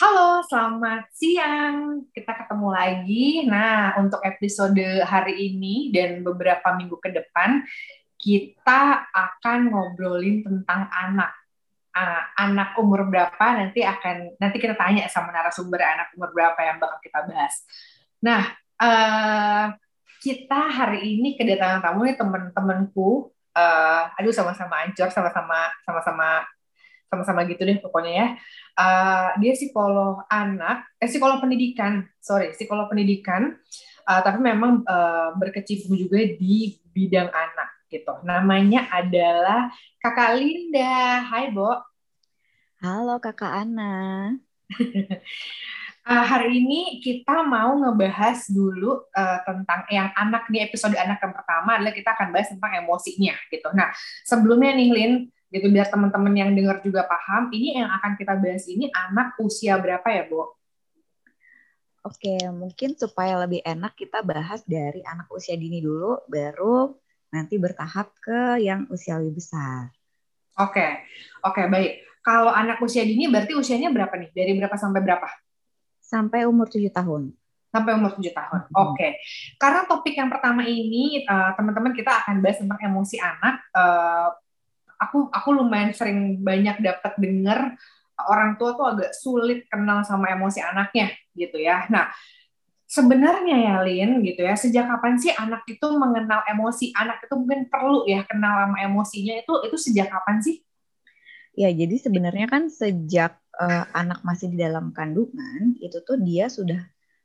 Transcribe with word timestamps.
Halo, 0.00 0.42
selamat 0.48 1.12
siang. 1.14 2.08
Kita 2.10 2.32
ketemu 2.32 2.68
lagi. 2.74 3.46
Nah, 3.46 4.00
untuk 4.00 4.18
episode 4.26 4.80
hari 5.06 5.52
ini 5.52 5.94
dan 5.94 6.26
beberapa 6.26 6.74
minggu 6.74 6.98
ke 6.98 7.12
depan, 7.12 7.62
kita 8.18 9.06
akan 9.12 9.70
ngobrolin 9.70 10.42
tentang 10.42 10.88
anak. 10.90 11.36
Uh, 11.90 12.22
anak 12.38 12.78
umur 12.78 13.02
berapa 13.10 13.46
nanti 13.58 13.82
akan 13.82 14.38
nanti 14.38 14.62
kita 14.62 14.78
tanya 14.78 15.10
sama 15.10 15.34
narasumber 15.34 15.82
anak 15.82 16.14
umur 16.14 16.30
berapa 16.30 16.60
yang 16.62 16.78
bakal 16.78 17.02
kita 17.02 17.26
bahas. 17.26 17.66
Nah, 18.22 18.46
uh, 18.80 19.64
kita 20.20 20.60
hari 20.72 21.16
ini 21.16 21.36
kedatangan 21.36 21.84
tamu 21.84 22.08
nih 22.08 22.16
teman-temanku. 22.16 23.30
Uh, 23.50 24.02
aduh 24.16 24.32
sama-sama 24.32 24.86
ancur, 24.86 25.10
sama-sama 25.10 25.68
sama-sama 25.84 26.46
sama-sama 27.10 27.40
gitu 27.50 27.66
deh 27.66 27.78
pokoknya 27.82 28.12
ya. 28.14 28.26
Uh, 28.78 29.28
dia 29.42 29.52
psikolog 29.58 30.22
anak, 30.30 30.86
eh 31.02 31.10
psikolog 31.10 31.42
pendidikan, 31.42 32.06
sorry, 32.22 32.54
psikolog 32.54 32.86
pendidikan, 32.86 33.58
uh, 34.06 34.20
tapi 34.22 34.38
memang 34.38 34.86
uh, 34.86 35.34
berkecimpung 35.34 35.98
juga 35.98 36.22
di 36.22 36.78
bidang 36.94 37.28
anak 37.34 37.68
gitu. 37.90 38.14
Namanya 38.22 38.86
adalah 38.94 39.74
Kakak 39.98 40.38
Linda. 40.38 41.26
Hai, 41.26 41.50
Bo. 41.50 41.74
Halo 42.80 43.18
Kakak 43.18 43.66
Ana. 43.66 44.30
uh, 46.10 46.24
hari 46.26 46.58
ini 46.58 46.98
kita 46.98 47.46
mau 47.46 47.78
ngebahas 47.78 48.50
dulu 48.50 49.06
uh, 49.14 49.38
tentang 49.46 49.86
yang 49.94 50.10
anak 50.18 50.50
nih 50.50 50.66
episode 50.66 50.98
anak 50.98 51.22
yang 51.22 51.30
pertama 51.30 51.78
adalah 51.78 51.94
kita 51.94 52.10
akan 52.18 52.34
bahas 52.34 52.50
tentang 52.50 52.72
emosinya 52.82 53.34
gitu. 53.48 53.70
Nah 53.70 53.94
sebelumnya 54.26 54.74
nih 54.74 54.90
Lin, 54.90 55.12
gitu 55.54 55.70
biar 55.70 55.86
teman-teman 55.86 56.34
yang 56.34 56.50
dengar 56.50 56.82
juga 56.82 57.06
paham 57.06 57.54
ini 57.54 57.78
yang 57.78 57.90
akan 58.02 58.18
kita 58.18 58.34
bahas 58.34 58.66
ini 58.66 58.90
anak 58.90 59.38
usia 59.38 59.78
berapa 59.78 60.06
ya 60.10 60.26
Bu? 60.26 60.50
Oke, 62.00 62.40
mungkin 62.48 62.96
supaya 62.96 63.36
lebih 63.44 63.60
enak 63.60 63.92
kita 63.92 64.24
bahas 64.24 64.64
dari 64.64 65.04
anak 65.04 65.28
usia 65.36 65.52
dini 65.52 65.84
dulu, 65.84 66.16
baru 66.32 66.96
nanti 67.28 67.60
bertahap 67.60 68.16
ke 68.24 68.56
yang 68.64 68.88
usia 68.88 69.20
lebih 69.20 69.36
besar. 69.36 69.92
Oke, 70.56 71.04
oke 71.44 71.68
baik. 71.68 72.00
Kalau 72.24 72.48
anak 72.48 72.80
usia 72.80 73.04
dini 73.04 73.28
berarti 73.28 73.52
usianya 73.52 73.92
berapa 73.92 74.16
nih? 74.16 74.32
Dari 74.32 74.52
berapa 74.56 74.76
sampai 74.80 75.00
berapa? 75.04 75.28
Sampai 76.10 76.42
umur 76.42 76.66
7 76.66 76.90
tahun. 76.90 77.30
Sampai 77.70 77.94
umur 77.94 78.18
7 78.18 78.34
tahun. 78.34 78.60
Hmm. 78.66 78.82
Oke. 78.90 79.22
Karena 79.54 79.86
topik 79.86 80.18
yang 80.18 80.26
pertama 80.26 80.66
ini 80.66 81.22
uh, 81.22 81.54
teman-teman 81.54 81.94
kita 81.94 82.26
akan 82.26 82.42
bahas 82.42 82.58
tentang 82.58 82.82
emosi 82.82 83.16
anak. 83.22 83.62
Uh, 83.70 84.34
aku 84.98 85.30
aku 85.30 85.48
lumayan 85.54 85.94
sering 85.94 86.42
banyak 86.42 86.82
dapat 86.82 87.14
dengar 87.22 87.78
orang 88.26 88.58
tua 88.60 88.76
tuh 88.76 88.86
agak 88.90 89.14
sulit 89.16 89.64
kenal 89.70 90.02
sama 90.02 90.34
emosi 90.34 90.60
anaknya 90.60 91.14
gitu 91.32 91.56
ya. 91.56 91.86
Nah, 91.88 92.10
sebenarnya 92.90 93.56
ya 93.56 93.74
Lin 93.86 94.20
gitu 94.26 94.42
ya, 94.42 94.58
sejak 94.58 94.90
kapan 94.90 95.14
sih 95.16 95.30
anak 95.30 95.62
itu 95.70 95.86
mengenal 95.94 96.42
emosi? 96.50 96.90
Anak 96.92 97.22
itu 97.22 97.34
mungkin 97.38 97.70
perlu 97.70 98.04
ya 98.04 98.26
kenal 98.26 98.66
sama 98.66 98.76
emosinya 98.82 99.40
itu 99.40 99.54
itu 99.64 99.76
sejak 99.78 100.10
kapan 100.10 100.42
sih? 100.42 100.58
Ya, 101.54 101.70
jadi 101.70 101.96
sebenarnya 101.98 102.46
kan 102.50 102.66
sejak 102.70 103.38
uh, 103.60 103.84
anak 103.92 104.24
masih 104.24 104.48
di 104.48 104.58
dalam 104.58 104.96
kandungan 104.96 105.76
itu 105.84 106.00
tuh 106.00 106.16
dia 106.16 106.48
sudah 106.48 106.80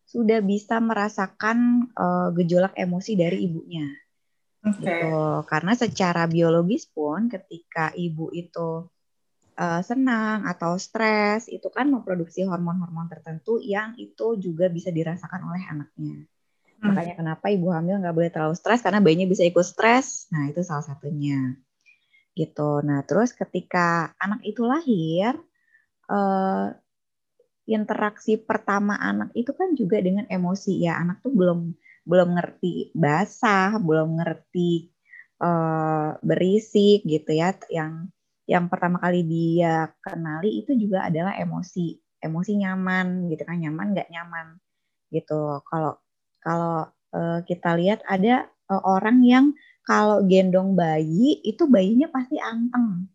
sudah 0.05 0.43
bisa 0.43 0.77
merasakan 0.83 1.89
uh, 1.97 2.29
gejolak 2.35 2.75
emosi 2.77 3.17
dari 3.17 3.47
ibunya. 3.47 3.87
Okay. 4.61 4.81
Gitu. 4.85 5.17
Karena 5.49 5.73
secara 5.73 6.23
biologis 6.29 6.85
pun 6.85 7.25
ketika 7.31 7.89
ibu 7.97 8.29
itu 8.35 8.85
uh, 9.57 9.81
senang 9.81 10.45
atau 10.45 10.77
stres 10.77 11.49
itu 11.49 11.69
kan 11.73 11.89
memproduksi 11.89 12.45
hormon-hormon 12.45 13.09
tertentu 13.09 13.57
yang 13.61 13.97
itu 13.97 14.37
juga 14.37 14.69
bisa 14.69 14.93
dirasakan 14.93 15.41
oleh 15.41 15.63
anaknya. 15.65 16.15
Hmm. 16.81 16.91
Makanya 16.91 17.13
kenapa 17.17 17.49
ibu 17.49 17.73
hamil 17.73 17.97
nggak 18.01 18.15
boleh 18.15 18.31
terlalu 18.33 18.55
stres 18.57 18.85
karena 18.85 19.01
bayinya 19.01 19.25
bisa 19.25 19.41
ikut 19.41 19.65
stres. 19.65 20.29
Nah 20.29 20.49
itu 20.49 20.61
salah 20.61 20.85
satunya. 20.85 21.57
Gitu. 22.37 22.85
Nah 22.85 23.01
terus 23.07 23.33
ketika 23.33 24.13
anak 24.21 24.45
itu 24.45 24.61
lahir, 24.65 25.33
uh, 26.09 26.73
interaksi 27.65 28.37
pertama 28.37 28.93
anak 29.01 29.33
itu 29.33 29.51
kan 29.53 29.73
juga 29.73 29.97
dengan 30.01 30.25
emosi 30.29 30.85
ya. 30.85 31.01
Anak 31.01 31.25
tuh 31.25 31.33
belum 31.33 31.73
belum 32.05 32.29
ngerti 32.37 32.93
basah, 32.93 33.81
belum 33.81 34.21
ngerti 34.21 34.93
uh, 35.41 36.17
berisik 36.21 37.05
gitu 37.05 37.31
ya. 37.33 37.57
Yang 37.69 38.13
yang 38.45 38.69
pertama 38.69 39.01
kali 39.01 39.25
dia 39.25 39.89
kenali 40.05 40.61
itu 40.61 40.77
juga 40.77 41.09
adalah 41.09 41.33
emosi, 41.33 41.97
emosi 42.21 42.51
nyaman 42.61 43.33
gitu 43.33 43.41
kan, 43.41 43.57
nyaman 43.57 43.97
nggak 43.97 44.09
nyaman 44.13 44.47
gitu. 45.09 45.65
Kalau 45.65 45.97
kalau 46.45 46.85
uh, 47.17 47.39
kita 47.49 47.73
lihat 47.73 48.05
ada 48.05 48.45
uh, 48.69 48.81
orang 48.85 49.25
yang 49.25 49.45
kalau 49.85 50.21
gendong 50.25 50.77
bayi 50.77 51.41
itu 51.45 51.65
bayinya 51.69 52.09
pasti 52.09 52.37
anteng 52.41 53.09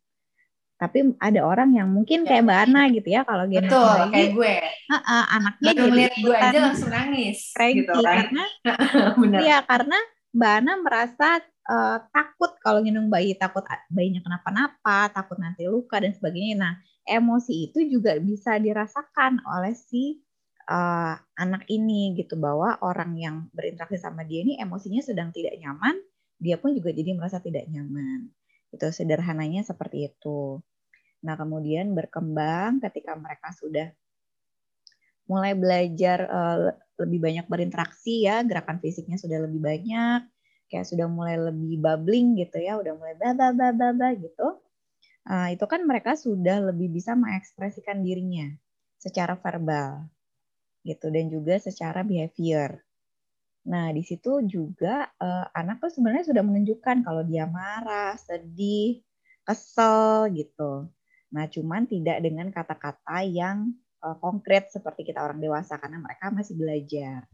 tapi 0.81 1.13
ada 1.21 1.45
orang 1.45 1.77
yang 1.77 1.93
mungkin 1.93 2.25
kayak 2.25 2.41
Mbak 2.41 2.61
Ana 2.65 2.83
gitu 2.89 3.09
ya 3.13 3.21
kalau 3.29 3.45
gendong 3.45 3.69
Betul, 3.69 3.85
bayi 4.01 4.09
kayak 4.17 4.31
gue. 4.33 4.55
Uh, 4.89 4.97
uh, 4.97 5.25
anaknya 5.29 5.71
Baru 5.77 5.93
lihat 5.93 6.15
gue 6.17 6.37
aja 6.41 6.59
langsung 6.65 6.91
nangis 6.91 7.39
cranky 7.53 7.85
gitu 7.85 8.01
kan. 8.01 8.17
karena 8.25 8.45
Iya, 9.45 9.59
karena 9.69 9.99
Mbak 10.33 10.53
Ana 10.57 10.73
merasa 10.81 11.29
uh, 11.69 11.99
takut 12.09 12.57
kalau 12.65 12.81
gendong 12.81 13.13
bayi, 13.13 13.37
takut 13.37 13.61
bayinya 13.93 14.25
kenapa-napa, 14.25 15.13
takut 15.13 15.37
nanti 15.37 15.69
luka 15.69 16.01
dan 16.01 16.17
sebagainya. 16.17 16.57
Nah, 16.57 16.73
emosi 17.05 17.69
itu 17.69 17.85
juga 17.85 18.17
bisa 18.17 18.57
dirasakan 18.57 19.45
oleh 19.45 19.77
si 19.77 20.25
uh, 20.65 21.13
anak 21.37 21.69
ini 21.69 22.17
gitu 22.17 22.41
bahwa 22.41 22.81
orang 22.81 23.21
yang 23.21 23.37
berinteraksi 23.53 24.01
sama 24.01 24.25
dia 24.25 24.41
ini 24.41 24.57
emosinya 24.57 25.05
sedang 25.05 25.29
tidak 25.29 25.61
nyaman, 25.61 26.01
dia 26.41 26.57
pun 26.57 26.73
juga 26.73 26.89
jadi 26.89 27.13
merasa 27.13 27.37
tidak 27.37 27.69
nyaman. 27.69 28.33
Itu 28.73 28.89
sederhananya 28.89 29.61
seperti 29.61 30.09
itu. 30.09 30.65
Nah, 31.21 31.35
kemudian 31.37 31.93
berkembang 31.93 32.81
ketika 32.81 33.13
mereka 33.17 33.53
sudah 33.53 33.93
mulai 35.29 35.55
belajar 35.55 36.27
uh, 36.27 36.75
lebih 36.99 37.21
banyak 37.23 37.47
berinteraksi 37.47 38.27
ya, 38.27 38.43
gerakan 38.43 38.83
fisiknya 38.83 39.21
sudah 39.21 39.47
lebih 39.47 39.63
banyak, 39.63 40.27
kayak 40.67 40.87
sudah 40.89 41.07
mulai 41.07 41.39
lebih 41.39 41.79
bubbling 41.79 42.41
gitu 42.41 42.59
ya, 42.59 42.81
udah 42.81 42.97
mulai 42.97 43.15
ba 43.15 43.37
ba 43.37 43.55
ba 43.55 43.71
ba, 43.71 43.89
ba 43.95 44.09
gitu. 44.17 44.59
Uh, 45.29 45.53
itu 45.53 45.65
kan 45.69 45.85
mereka 45.85 46.17
sudah 46.17 46.73
lebih 46.73 46.91
bisa 46.91 47.13
mengekspresikan 47.15 48.01
dirinya 48.01 48.51
secara 48.97 49.37
verbal 49.37 50.09
gitu 50.83 51.13
dan 51.13 51.29
juga 51.29 51.61
secara 51.61 52.01
behavior. 52.01 52.81
Nah, 53.69 53.93
di 53.93 54.01
situ 54.01 54.41
juga 54.49 55.13
uh, 55.21 55.47
anak 55.53 55.85
tuh 55.85 55.93
sebenarnya 55.93 56.33
sudah 56.33 56.41
menunjukkan 56.41 57.05
kalau 57.05 57.23
dia 57.29 57.45
marah, 57.45 58.17
sedih, 58.17 59.05
kesel 59.45 60.33
gitu. 60.33 60.89
Nah, 61.31 61.47
cuman 61.47 61.87
tidak 61.87 62.19
dengan 62.23 62.51
kata-kata 62.51 63.23
yang 63.23 63.71
uh, 64.03 64.19
konkret 64.19 64.71
seperti 64.75 65.07
kita 65.07 65.23
orang 65.23 65.39
dewasa 65.39 65.79
karena 65.79 66.03
mereka 66.03 66.31
masih 66.35 66.59
belajar. 66.59 67.27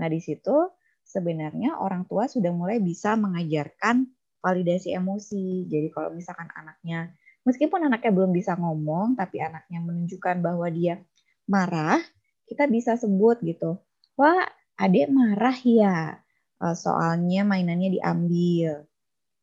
Nah, 0.00 0.08
di 0.08 0.20
situ 0.24 0.56
sebenarnya 1.04 1.76
orang 1.76 2.08
tua 2.08 2.30
sudah 2.30 2.54
mulai 2.54 2.80
bisa 2.80 3.18
mengajarkan 3.18 4.08
validasi 4.40 4.96
emosi. 4.96 5.68
Jadi 5.68 5.92
kalau 5.92 6.16
misalkan 6.16 6.48
anaknya 6.56 7.12
meskipun 7.44 7.84
anaknya 7.84 8.12
belum 8.12 8.32
bisa 8.32 8.56
ngomong 8.56 9.16
tapi 9.16 9.40
anaknya 9.40 9.80
menunjukkan 9.84 10.40
bahwa 10.40 10.66
dia 10.72 11.00
marah, 11.44 12.00
kita 12.48 12.64
bisa 12.70 12.96
sebut 12.96 13.42
gitu. 13.44 13.76
Wah, 14.16 14.48
adik 14.80 15.12
marah 15.12 15.58
ya. 15.60 16.16
Eh, 16.60 16.76
soalnya 16.76 17.44
mainannya 17.44 18.00
diambil 18.00 18.89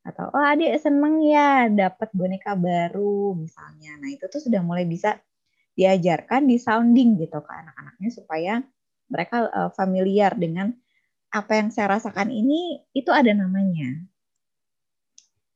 atau 0.08 0.32
oh 0.32 0.46
adik 0.48 0.80
seneng 0.80 1.20
ya 1.20 1.68
dapat 1.68 2.08
boneka 2.16 2.56
baru 2.56 3.36
misalnya. 3.36 4.00
Nah 4.00 4.10
itu 4.16 4.24
tuh 4.32 4.40
sudah 4.40 4.64
mulai 4.64 4.88
bisa 4.88 5.20
diajarkan 5.76 6.48
di 6.48 6.56
sounding 6.58 7.20
gitu 7.20 7.38
ke 7.44 7.52
anak-anaknya 7.52 8.10
supaya 8.10 8.54
mereka 9.12 9.52
uh, 9.52 9.72
familiar 9.76 10.34
dengan 10.40 10.72
apa 11.28 11.60
yang 11.60 11.70
saya 11.76 12.00
rasakan 12.00 12.32
ini 12.32 12.88
itu 12.96 13.12
ada 13.12 13.36
namanya. 13.36 14.08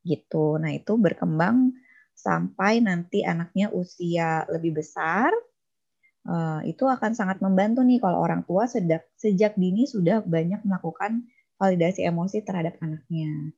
Gitu. 0.03 0.59
Nah 0.59 0.75
itu 0.75 0.99
berkembang 0.99 1.71
sampai 2.11 2.83
nanti 2.83 3.23
anaknya 3.23 3.71
usia 3.71 4.45
lebih 4.51 4.83
besar 4.83 5.31
uh, 6.27 6.61
itu 6.67 6.85
akan 6.85 7.17
sangat 7.17 7.41
membantu 7.41 7.81
nih 7.81 7.97
kalau 7.97 8.21
orang 8.21 8.45
tua 8.45 8.69
sejak 8.69 9.09
sejak 9.17 9.57
dini 9.57 9.89
sudah 9.89 10.21
banyak 10.21 10.61
melakukan 10.61 11.25
validasi 11.57 12.05
emosi 12.05 12.45
terhadap 12.45 12.77
anaknya 12.81 13.55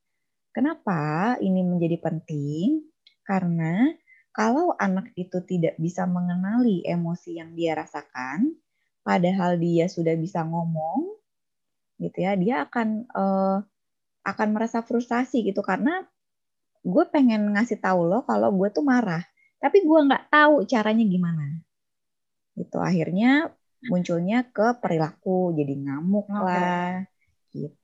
Kenapa 0.54 1.34
ini 1.42 1.66
menjadi 1.66 1.98
penting? 1.98 2.86
Karena 3.26 3.90
kalau 4.34 4.78
anak 4.78 5.10
itu 5.18 5.42
tidak 5.46 5.78
bisa 5.82 6.06
mengenali 6.06 6.86
emosi 6.86 7.42
yang 7.42 7.58
dia 7.58 7.74
rasakan, 7.74 8.54
padahal 9.02 9.58
dia 9.58 9.90
sudah 9.90 10.14
bisa 10.14 10.46
ngomong, 10.46 11.14
gitu 12.02 12.18
ya 12.20 12.34
dia 12.36 12.66
akan 12.66 13.08
uh, 13.14 13.58
akan 14.24 14.48
merasa 14.56 14.84
frustasi 14.84 15.44
gitu 15.48 15.64
karena 15.64 16.04
gue 16.84 17.06
pengen 17.12 17.56
ngasih 17.56 17.80
tahu 17.80 18.08
lo 18.08 18.28
kalau 18.28 18.52
gue 18.52 18.70
tuh 18.72 18.84
marah 18.84 19.24
tapi 19.60 19.84
gue 19.84 20.00
nggak 20.08 20.28
tahu 20.32 20.68
caranya 20.68 21.06
gimana 21.08 21.64
itu 22.60 22.78
akhirnya 22.80 23.52
munculnya 23.88 24.48
ke 24.52 24.80
perilaku 24.80 25.56
jadi 25.56 25.74
ngamuk 25.80 26.28
okay. 26.28 26.44
lah 26.44 26.92
gitu 27.56 27.83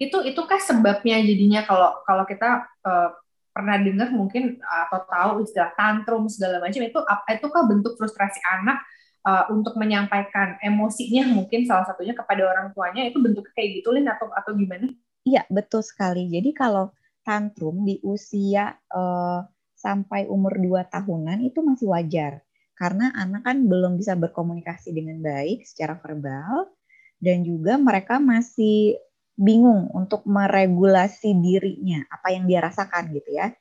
itu 0.00 0.18
itu 0.24 0.40
kan 0.48 0.60
sebabnya 0.60 1.20
jadinya 1.20 1.60
kalau 1.68 2.00
kalau 2.08 2.24
kita 2.24 2.64
uh, 2.84 3.10
pernah 3.50 3.76
dengar 3.76 4.08
mungkin 4.14 4.56
atau 4.62 5.04
tahu 5.04 5.30
istilah 5.44 5.74
tantrum 5.76 6.30
segala 6.30 6.62
macam 6.62 6.80
itu 6.80 6.98
itu 7.04 7.46
kan 7.50 7.64
bentuk 7.68 7.98
frustrasi 7.98 8.40
anak 8.46 8.80
uh, 9.26 9.50
untuk 9.52 9.76
menyampaikan 9.76 10.56
emosinya 10.64 11.28
mungkin 11.28 11.66
salah 11.68 11.84
satunya 11.84 12.16
kepada 12.16 12.46
orang 12.46 12.72
tuanya 12.72 13.04
itu 13.04 13.18
bentuk 13.20 13.44
kayak 13.52 13.82
gitu 13.82 13.92
Lin 13.92 14.08
atau 14.08 14.30
atau 14.32 14.56
gimana? 14.56 14.88
Iya 15.26 15.44
betul 15.52 15.84
sekali. 15.84 16.30
Jadi 16.32 16.56
kalau 16.56 16.94
tantrum 17.26 17.84
di 17.84 18.00
usia 18.00 18.72
uh, 18.88 19.44
sampai 19.76 20.28
umur 20.28 20.56
2 20.56 20.80
tahunan 20.88 21.44
itu 21.44 21.60
masih 21.60 21.92
wajar 21.92 22.40
karena 22.80 23.12
anak 23.12 23.44
kan 23.44 23.68
belum 23.68 24.00
bisa 24.00 24.16
berkomunikasi 24.16 24.96
dengan 24.96 25.20
baik 25.20 25.68
secara 25.68 26.00
verbal 26.00 26.72
dan 27.20 27.44
juga 27.44 27.76
mereka 27.76 28.16
masih 28.16 28.96
bingung 29.36 29.90
untuk 29.94 30.26
meregulasi 30.26 31.36
dirinya 31.38 32.04
apa 32.10 32.34
yang 32.34 32.46
dia 32.46 32.60
rasakan 32.62 33.10
gitu 33.14 33.30
ya. 33.34 33.52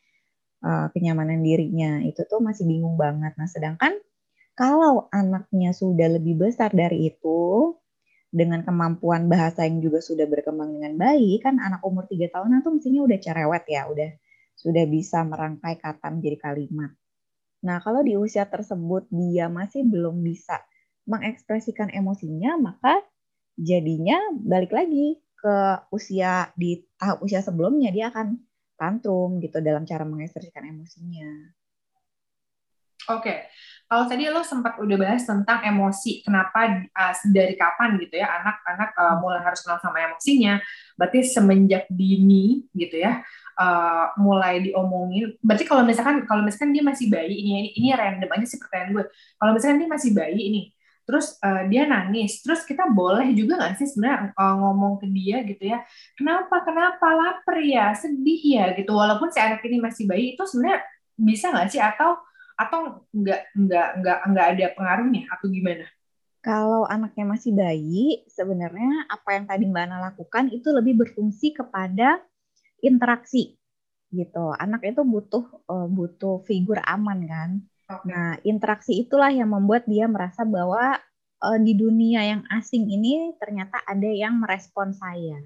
Uh, 0.60 0.92
kenyamanan 0.92 1.40
dirinya 1.40 2.04
itu 2.04 2.26
tuh 2.28 2.44
masih 2.44 2.68
bingung 2.68 3.00
banget. 3.00 3.32
Nah 3.40 3.48
sedangkan 3.48 3.96
kalau 4.60 5.08
anaknya 5.16 5.72
sudah 5.72 6.20
lebih 6.20 6.36
besar 6.36 6.72
dari 6.76 7.08
itu 7.08 7.74
dengan 8.30 8.62
kemampuan 8.62 9.26
bahasa 9.26 9.66
yang 9.66 9.82
juga 9.82 10.04
sudah 10.04 10.30
berkembang 10.30 10.78
dengan 10.78 11.00
baik 11.00 11.48
kan 11.48 11.58
anak 11.58 11.82
umur 11.82 12.06
tiga 12.06 12.30
tahunan 12.30 12.62
tuh 12.62 12.78
mestinya 12.78 13.02
udah 13.08 13.18
cerewet 13.18 13.66
ya 13.66 13.90
udah 13.90 14.12
sudah 14.60 14.84
bisa 14.86 15.24
merangkai 15.24 15.80
kata 15.80 16.12
menjadi 16.12 16.38
kalimat. 16.52 16.92
Nah, 17.64 17.80
kalau 17.84 18.04
di 18.04 18.16
usia 18.16 18.44
tersebut 18.48 19.08
dia 19.08 19.48
masih 19.48 19.88
belum 19.88 20.20
bisa 20.20 20.60
mengekspresikan 21.08 21.92
emosinya, 21.92 22.60
maka 22.60 23.00
jadinya 23.56 24.20
balik 24.36 24.72
lagi 24.76 25.20
ke 25.40 25.58
usia 25.96 26.52
di 26.60 26.84
tahap 27.00 27.24
usia 27.24 27.40
sebelumnya 27.40 27.90
dia 27.96 28.12
akan 28.12 28.36
tantrum 28.76 29.40
gitu 29.44 29.60
dalam 29.60 29.84
cara 29.88 30.04
mengekspresikan 30.08 30.68
emosinya. 30.68 31.56
Oke, 33.10 33.26
okay. 33.26 33.38
kalau 33.90 34.06
tadi 34.06 34.30
lo 34.30 34.46
sempat 34.46 34.78
udah 34.78 34.98
bahas 35.00 35.26
tentang 35.26 35.66
emosi, 35.66 36.22
kenapa 36.22 36.86
uh, 36.94 37.14
dari 37.34 37.58
kapan 37.58 37.98
gitu 37.98 38.22
ya 38.22 38.28
anak-anak 38.38 38.94
uh, 38.94 39.18
mulai 39.18 39.42
harus 39.42 39.66
kenal 39.66 39.82
sama 39.82 40.04
emosinya, 40.06 40.62
berarti 40.94 41.26
semenjak 41.26 41.90
dini 41.90 42.70
gitu 42.78 43.02
ya, 43.02 43.26
uh, 43.58 44.14
mulai 44.22 44.62
diomongin. 44.62 45.34
Berarti 45.42 45.66
kalau 45.66 45.82
misalkan 45.82 46.22
kalau 46.30 46.46
misalkan 46.46 46.70
dia 46.70 46.86
masih 46.86 47.10
bayi 47.10 47.34
ini 47.34 47.50
ini, 47.50 47.70
ini 47.82 47.88
random 47.98 48.30
aja 48.30 48.46
sih 48.46 48.60
pertanyaan 48.62 48.90
gue. 48.94 49.06
Kalau 49.42 49.52
misalkan 49.58 49.78
dia 49.82 49.90
masih 49.90 50.12
bayi 50.14 50.42
ini, 50.54 50.62
terus 51.10 51.42
uh, 51.42 51.66
dia 51.66 51.90
nangis, 51.90 52.46
terus 52.46 52.62
kita 52.62 52.86
boleh 52.86 53.34
juga 53.34 53.58
nggak 53.58 53.82
sih 53.82 53.90
sebenarnya 53.90 54.38
uh, 54.38 54.56
ngomong 54.62 55.02
ke 55.02 55.10
dia 55.10 55.42
gitu 55.42 55.74
ya, 55.74 55.82
kenapa 56.14 56.62
kenapa 56.62 57.08
lapar 57.18 57.58
ya, 57.66 57.98
sedih 57.98 58.38
ya 58.38 58.78
gitu. 58.78 58.94
Walaupun 58.94 59.34
si 59.34 59.42
anak 59.42 59.66
ini 59.66 59.82
masih 59.82 60.06
bayi 60.06 60.38
itu 60.38 60.46
sebenarnya 60.46 60.86
bisa 61.18 61.50
nggak 61.50 61.68
sih 61.74 61.82
atau 61.82 62.22
atau 62.54 63.02
nggak 63.10 63.42
nggak 63.58 63.88
nggak 64.06 64.20
nggak 64.30 64.48
ada 64.54 64.66
pengaruhnya 64.78 65.26
atau 65.34 65.50
gimana? 65.50 65.90
Kalau 66.40 66.88
anaknya 66.88 67.26
masih 67.26 67.52
bayi, 67.52 68.24
sebenarnya 68.30 69.10
apa 69.12 69.36
yang 69.36 69.44
tadi 69.50 69.68
Mbak 69.68 69.84
Ana 69.90 69.98
lakukan 70.14 70.48
itu 70.54 70.72
lebih 70.72 70.96
berfungsi 70.96 71.52
kepada 71.52 72.22
interaksi 72.80 73.60
gitu. 74.14 74.56
Anak 74.56 74.88
itu 74.88 75.04
butuh 75.04 75.44
uh, 75.68 75.88
butuh 75.90 76.46
figur 76.48 76.80
aman 76.86 77.20
kan. 77.28 77.50
Okay. 77.90 78.06
Nah, 78.06 78.38
interaksi 78.46 79.02
itulah 79.02 79.34
yang 79.34 79.50
membuat 79.50 79.90
dia 79.90 80.06
merasa 80.06 80.46
bahwa 80.46 81.02
uh, 81.42 81.60
di 81.60 81.74
dunia 81.74 82.22
yang 82.22 82.42
asing 82.54 82.86
ini 82.86 83.34
ternyata 83.42 83.82
ada 83.82 84.06
yang 84.06 84.38
merespon 84.38 84.94
saya. 84.94 85.42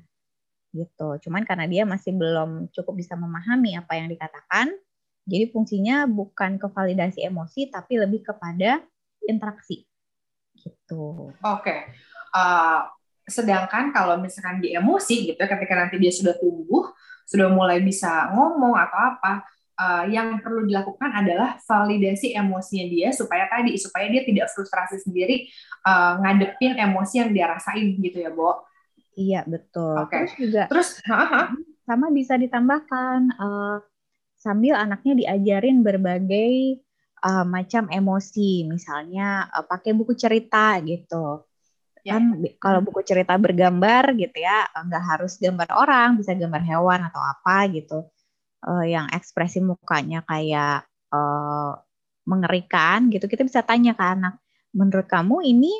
Gitu. 0.75 1.07
Cuman 1.23 1.47
karena 1.47 1.71
dia 1.71 1.87
masih 1.87 2.11
belum 2.11 2.67
cukup 2.75 2.99
bisa 2.99 3.15
memahami 3.15 3.79
apa 3.79 3.95
yang 3.95 4.11
dikatakan, 4.11 4.75
jadi 5.23 5.47
fungsinya 5.55 6.03
bukan 6.03 6.59
ke 6.59 6.67
validasi 6.67 7.23
emosi 7.23 7.71
tapi 7.71 7.95
lebih 7.95 8.27
kepada 8.27 8.83
interaksi. 9.23 9.87
Gitu. 10.51 11.31
Oke. 11.31 11.63
Okay. 11.63 11.79
Uh, 12.35 12.91
sedangkan 13.23 13.95
kalau 13.95 14.19
misalkan 14.19 14.59
di 14.59 14.75
emosi 14.75 15.31
gitu 15.31 15.39
ketika 15.39 15.73
nanti 15.79 15.95
dia 15.95 16.11
sudah 16.11 16.35
tumbuh 16.35 16.91
sudah 17.23 17.47
mulai 17.47 17.79
bisa 17.79 18.29
ngomong 18.35 18.75
atau 18.75 18.99
apa, 19.15 19.47
uh, 19.83 20.03
yang 20.07 20.39
perlu 20.39 20.63
dilakukan 20.63 21.11
adalah 21.11 21.59
validasi 21.59 22.31
emosinya 22.39 22.87
dia 22.87 23.09
supaya 23.11 23.51
tadi 23.51 23.75
supaya 23.75 24.07
dia 24.07 24.23
tidak 24.23 24.47
frustrasi 24.55 25.03
sendiri 25.03 25.51
uh, 25.83 26.23
ngadepin 26.23 26.79
emosi 26.79 27.19
yang 27.19 27.29
dia 27.35 27.51
rasain 27.51 27.99
gitu 27.99 28.23
ya, 28.23 28.31
Bo. 28.31 28.63
Iya 29.13 29.43
betul. 29.43 30.07
Okay. 30.07 30.23
Terus 30.23 30.33
juga 30.39 30.63
terus 30.71 30.89
sama 31.83 32.07
bisa 32.15 32.39
ditambahkan 32.39 33.19
uh, 33.35 33.77
sambil 34.39 34.79
anaknya 34.79 35.13
diajarin 35.19 35.83
berbagai 35.83 36.79
uh, 37.21 37.43
macam 37.43 37.91
emosi, 37.91 38.63
misalnya 38.63 39.51
uh, 39.51 39.67
pakai 39.67 39.91
buku 39.91 40.15
cerita 40.15 40.79
gitu 40.79 41.43
Ya. 42.03 42.19
kan 42.19 42.35
kalau 42.59 42.83
buku 42.83 42.99
cerita 43.07 43.39
bergambar 43.39 44.11
gitu 44.19 44.35
ya 44.35 44.67
nggak 44.75 45.03
harus 45.07 45.39
gambar 45.39 45.71
orang 45.71 46.19
bisa 46.19 46.35
gambar 46.35 46.59
hewan 46.59 46.99
atau 47.07 47.23
apa 47.23 47.63
gitu 47.71 48.11
uh, 48.65 48.85
yang 48.85 49.07
ekspresi 49.11 49.59
mukanya 49.59 50.23
kayak 50.25 50.87
uh, 51.11 51.77
mengerikan 52.23 53.11
gitu 53.11 53.27
kita 53.27 53.43
bisa 53.43 53.61
tanya 53.63 53.93
ke 53.93 54.03
anak 54.03 54.39
menurut 54.71 55.05
kamu 55.05 55.43
ini 55.43 55.73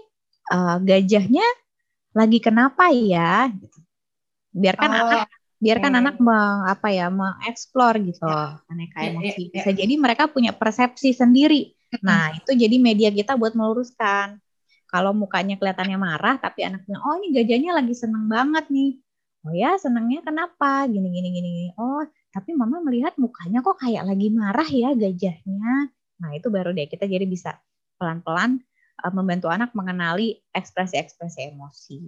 uh, 0.51 0.77
gajahnya 0.83 1.45
lagi 2.13 2.37
kenapa 2.43 2.91
ya 2.93 3.49
gitu. 3.49 3.79
biarkan 4.53 4.91
oh. 4.91 4.99
anak 4.99 5.29
biarkan 5.63 5.95
okay. 5.95 6.01
anak 6.03 6.15
meng, 6.19 6.59
apa 6.67 6.87
ya 6.91 7.07
mengeksplor 7.07 7.95
gitu 8.03 8.27
ya. 8.27 8.59
aneka 8.67 8.99
ya, 8.99 9.15
emosi 9.15 9.31
ya, 9.31 9.39
ya. 9.39 9.51
bisa 9.55 9.69
jadi 9.71 9.93
mereka 9.95 10.23
punya 10.27 10.51
persepsi 10.51 11.15
sendiri 11.15 11.71
nah 12.03 12.33
itu 12.33 12.51
jadi 12.57 12.75
media 12.81 13.13
kita 13.13 13.37
buat 13.37 13.53
meluruskan 13.53 14.43
kalau 14.93 15.09
mukanya 15.09 15.57
kelihatannya 15.57 15.97
marah, 15.97 16.37
tapi 16.37 16.69
anaknya, 16.69 17.01
oh 17.01 17.17
ini 17.17 17.33
gajahnya 17.33 17.81
lagi 17.81 17.97
seneng 17.97 18.29
banget 18.29 18.69
nih. 18.69 19.01
Oh 19.41 19.49
ya, 19.49 19.73
senengnya 19.81 20.21
kenapa? 20.21 20.85
Gini, 20.85 21.09
gini, 21.09 21.29
gini, 21.33 21.49
gini. 21.49 21.69
Oh, 21.81 22.05
tapi 22.33 22.57
mama 22.57 22.81
melihat 22.81 23.13
mukanya 23.21 23.61
kok 23.61 23.77
kayak 23.77 24.09
lagi 24.09 24.33
marah 24.33 24.65
ya 24.65 24.89
gajahnya. 24.97 25.93
Nah, 26.17 26.29
itu 26.33 26.49
baru 26.49 26.73
deh 26.73 26.89
kita 26.89 27.05
jadi 27.05 27.29
bisa 27.29 27.61
pelan-pelan 28.01 28.57
uh, 29.05 29.13
membantu 29.13 29.53
anak 29.53 29.69
mengenali 29.77 30.41
ekspresi-ekspresi 30.49 31.53
emosi. 31.53 32.01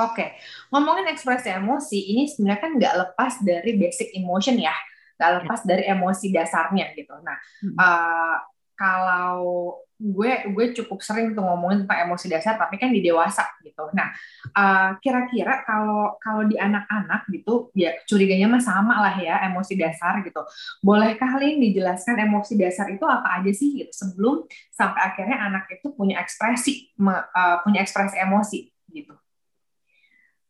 Oke, 0.00 0.38
ngomongin 0.72 1.10
ekspresi 1.10 1.52
emosi, 1.52 1.98
ini 2.14 2.24
sebenarnya 2.30 2.60
kan 2.62 2.72
nggak 2.78 2.94
lepas 2.96 3.32
dari 3.44 3.76
basic 3.76 4.14
emotion 4.16 4.56
ya, 4.56 4.72
nggak 5.20 5.30
lepas 5.42 5.60
ya. 5.62 5.66
dari 5.68 5.84
emosi 5.90 6.26
dasarnya 6.32 6.86
gitu. 6.96 7.12
Nah, 7.20 7.36
hmm. 7.60 7.76
uh, 7.76 8.36
kalau 8.82 9.78
gue 10.02 10.30
gue 10.50 10.66
cukup 10.82 10.98
sering 10.98 11.30
tuh 11.30 11.46
ngomongin 11.46 11.86
tentang 11.86 12.10
emosi 12.10 12.26
dasar 12.26 12.58
tapi 12.58 12.74
kan 12.74 12.90
di 12.90 12.98
dewasa 12.98 13.46
gitu. 13.62 13.86
Nah, 13.94 14.10
uh, 14.50 14.98
kira-kira 14.98 15.62
kalau 15.62 16.18
kalau 16.18 16.42
di 16.50 16.58
anak-anak 16.58 17.30
gitu 17.30 17.70
ya 17.78 17.94
curiganya 18.10 18.50
mah 18.50 18.58
sama 18.58 18.98
lah 18.98 19.14
ya 19.22 19.46
emosi 19.46 19.78
dasar 19.78 20.18
gitu. 20.26 20.42
Bolehkah 20.82 21.38
kalian 21.38 21.62
dijelaskan 21.62 22.18
emosi 22.26 22.58
dasar 22.58 22.90
itu 22.90 23.06
apa 23.06 23.38
aja 23.38 23.52
sih 23.54 23.78
gitu 23.78 23.94
sebelum 23.94 24.42
sampai 24.74 25.00
akhirnya 25.14 25.38
anak 25.38 25.70
itu 25.70 25.94
punya 25.94 26.18
ekspresi 26.18 26.90
uh, 26.98 27.62
punya 27.62 27.86
ekspresi 27.86 28.18
emosi 28.18 28.58
gitu. 28.90 29.14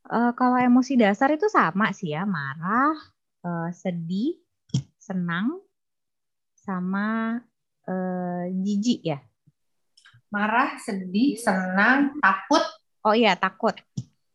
Uh, 0.08 0.32
kalau 0.32 0.56
emosi 0.56 0.96
dasar 0.96 1.28
itu 1.28 1.46
sama 1.52 1.92
sih 1.94 2.16
ya, 2.16 2.26
marah, 2.26 2.96
uh, 3.46 3.70
sedih, 3.70 4.34
senang, 4.98 5.62
sama 6.58 7.38
uh, 7.86 8.44
jijik 8.62 9.00
ya 9.02 9.18
marah, 10.32 10.80
sedih, 10.80 11.36
senang, 11.36 12.16
takut. 12.18 12.64
Oh 13.04 13.12
iya, 13.12 13.36
takut. 13.36 13.76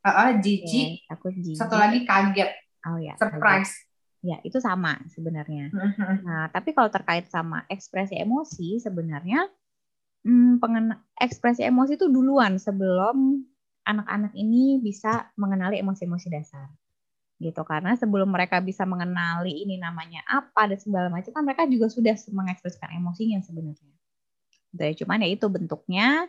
Uh, 0.06 0.08
uh, 0.08 0.30
jijik. 0.38 1.02
Okay, 1.02 1.10
takut 1.10 1.34
jijik. 1.34 1.58
Satu 1.58 1.74
lagi 1.74 2.06
kaget. 2.06 2.54
Oh 2.86 3.02
iya. 3.02 3.18
Surprise. 3.18 3.74
Kaget. 3.74 3.86
Ya, 4.22 4.38
itu 4.46 4.58
sama 4.62 5.02
sebenarnya. 5.10 5.74
Uh-huh. 5.74 6.14
Nah, 6.22 6.46
tapi 6.54 6.74
kalau 6.78 6.94
terkait 6.94 7.30
sama 7.34 7.66
ekspresi 7.70 8.18
emosi 8.18 8.82
sebenarnya 8.82 9.46
hmm, 10.26 10.60
pengena 10.62 11.06
ekspresi 11.18 11.64
emosi 11.66 11.96
itu 11.96 12.10
duluan 12.10 12.58
sebelum 12.58 13.46
anak-anak 13.88 14.36
ini 14.36 14.84
bisa 14.84 15.32
mengenali 15.40 15.80
emosi-emosi 15.80 16.28
dasar 16.28 16.68
gitu 17.38 17.62
karena 17.62 17.94
sebelum 17.94 18.34
mereka 18.34 18.58
bisa 18.66 18.82
mengenali 18.82 19.62
ini 19.62 19.78
namanya 19.78 20.26
apa 20.26 20.74
dan 20.74 20.80
segala 20.82 21.08
macam 21.14 21.30
kan 21.30 21.46
mereka 21.46 21.70
juga 21.70 21.86
sudah 21.86 22.18
mengekspresikan 22.34 22.98
emosinya 22.98 23.38
sebenarnya 23.46 23.98
gitu 24.78 24.84
ya. 24.84 24.94
Cuman 25.04 25.26
ya 25.26 25.30
itu 25.34 25.46
bentuknya 25.50 26.28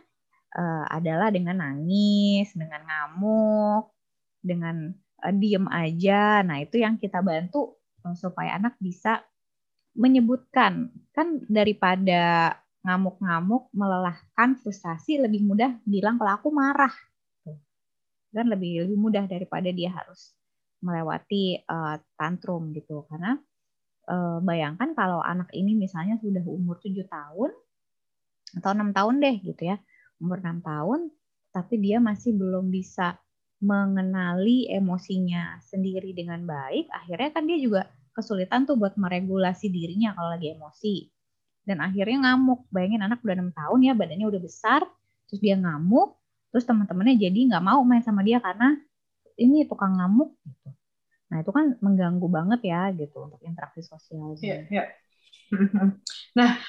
uh, 0.57 0.85
adalah 0.89 1.29
dengan 1.29 1.61
nangis, 1.61 2.55
dengan 2.57 2.81
ngamuk, 2.87 3.93
dengan 4.41 4.95
uh, 5.25 5.35
diem 5.35 5.67
aja. 5.69 6.41
Nah, 6.47 6.63
itu 6.63 6.81
yang 6.81 6.97
kita 6.97 7.21
bantu 7.21 7.77
uh, 8.07 8.17
supaya 8.17 8.57
anak 8.57 8.79
bisa 8.81 9.21
menyebutkan. 9.99 10.89
Kan 11.13 11.45
daripada 11.51 12.55
ngamuk-ngamuk, 12.87 13.69
melelahkan, 13.75 14.57
frustasi, 14.63 15.21
lebih 15.21 15.45
mudah 15.45 15.77
bilang 15.85 16.17
kalau 16.17 16.33
aku 16.39 16.49
marah. 16.55 16.95
Dan 18.29 18.53
lebih 18.53 18.85
lebih 18.85 18.99
mudah 19.01 19.25
daripada 19.25 19.73
dia 19.73 19.89
harus 19.89 20.37
melewati 20.81 21.63
uh, 21.67 21.97
tantrum 22.15 22.71
gitu. 22.75 23.07
Karena 23.11 23.39
uh, 24.09 24.39
bayangkan 24.43 24.95
kalau 24.95 25.23
anak 25.23 25.51
ini 25.55 25.75
misalnya 25.75 26.19
sudah 26.19 26.43
umur 26.47 26.79
7 26.81 27.05
tahun 27.07 27.51
atau 28.59 28.71
enam 28.73 28.97
tahun 28.97 29.21
deh 29.21 29.37
gitu 29.45 29.63
ya 29.69 29.77
umur 30.19 30.43
6 30.43 30.63
tahun, 30.63 31.01
tapi 31.55 31.75
dia 31.79 32.03
masih 32.03 32.35
belum 32.35 32.69
bisa 32.69 33.17
mengenali 33.59 34.71
emosinya 34.71 35.59
sendiri 35.67 36.15
dengan 36.15 36.47
baik, 36.47 36.91
akhirnya 36.95 37.31
kan 37.35 37.43
dia 37.47 37.59
juga 37.59 37.91
kesulitan 38.15 38.67
tuh 38.67 38.79
buat 38.79 38.95
meregulasi 38.99 39.71
dirinya 39.71 40.15
kalau 40.15 40.35
lagi 40.35 40.55
emosi. 40.55 41.07
Dan 41.63 41.85
akhirnya 41.85 42.33
ngamuk. 42.33 42.67
Bayangin 42.73 43.05
anak 43.05 43.23
udah 43.23 43.37
6 43.39 43.53
tahun 43.55 43.79
ya, 43.83 43.93
badannya 43.95 44.27
udah 44.27 44.43
besar, 44.43 44.81
terus 45.31 45.41
dia 45.43 45.55
ngamuk, 45.59 46.19
terus 46.51 46.65
teman-temannya 46.67 47.19
jadi 47.19 47.39
nggak 47.51 47.65
mau 47.65 47.81
main 47.87 48.03
sama 48.03 48.23
dia 48.27 48.43
karena 48.43 48.79
ini 49.39 49.65
tukang 49.71 49.97
ngamuk 49.97 50.35
gitu. 50.43 50.69
Nah 51.31 51.37
itu 51.41 51.51
kan 51.55 51.79
mengganggu 51.81 52.27
banget 52.29 52.61
ya 52.67 52.91
gitu 52.93 53.31
untuk 53.31 53.41
interaksi 53.47 53.81
sosial. 53.87 54.35
Iya, 54.43 54.67
iya. 54.69 54.85
Nah, 56.39 56.61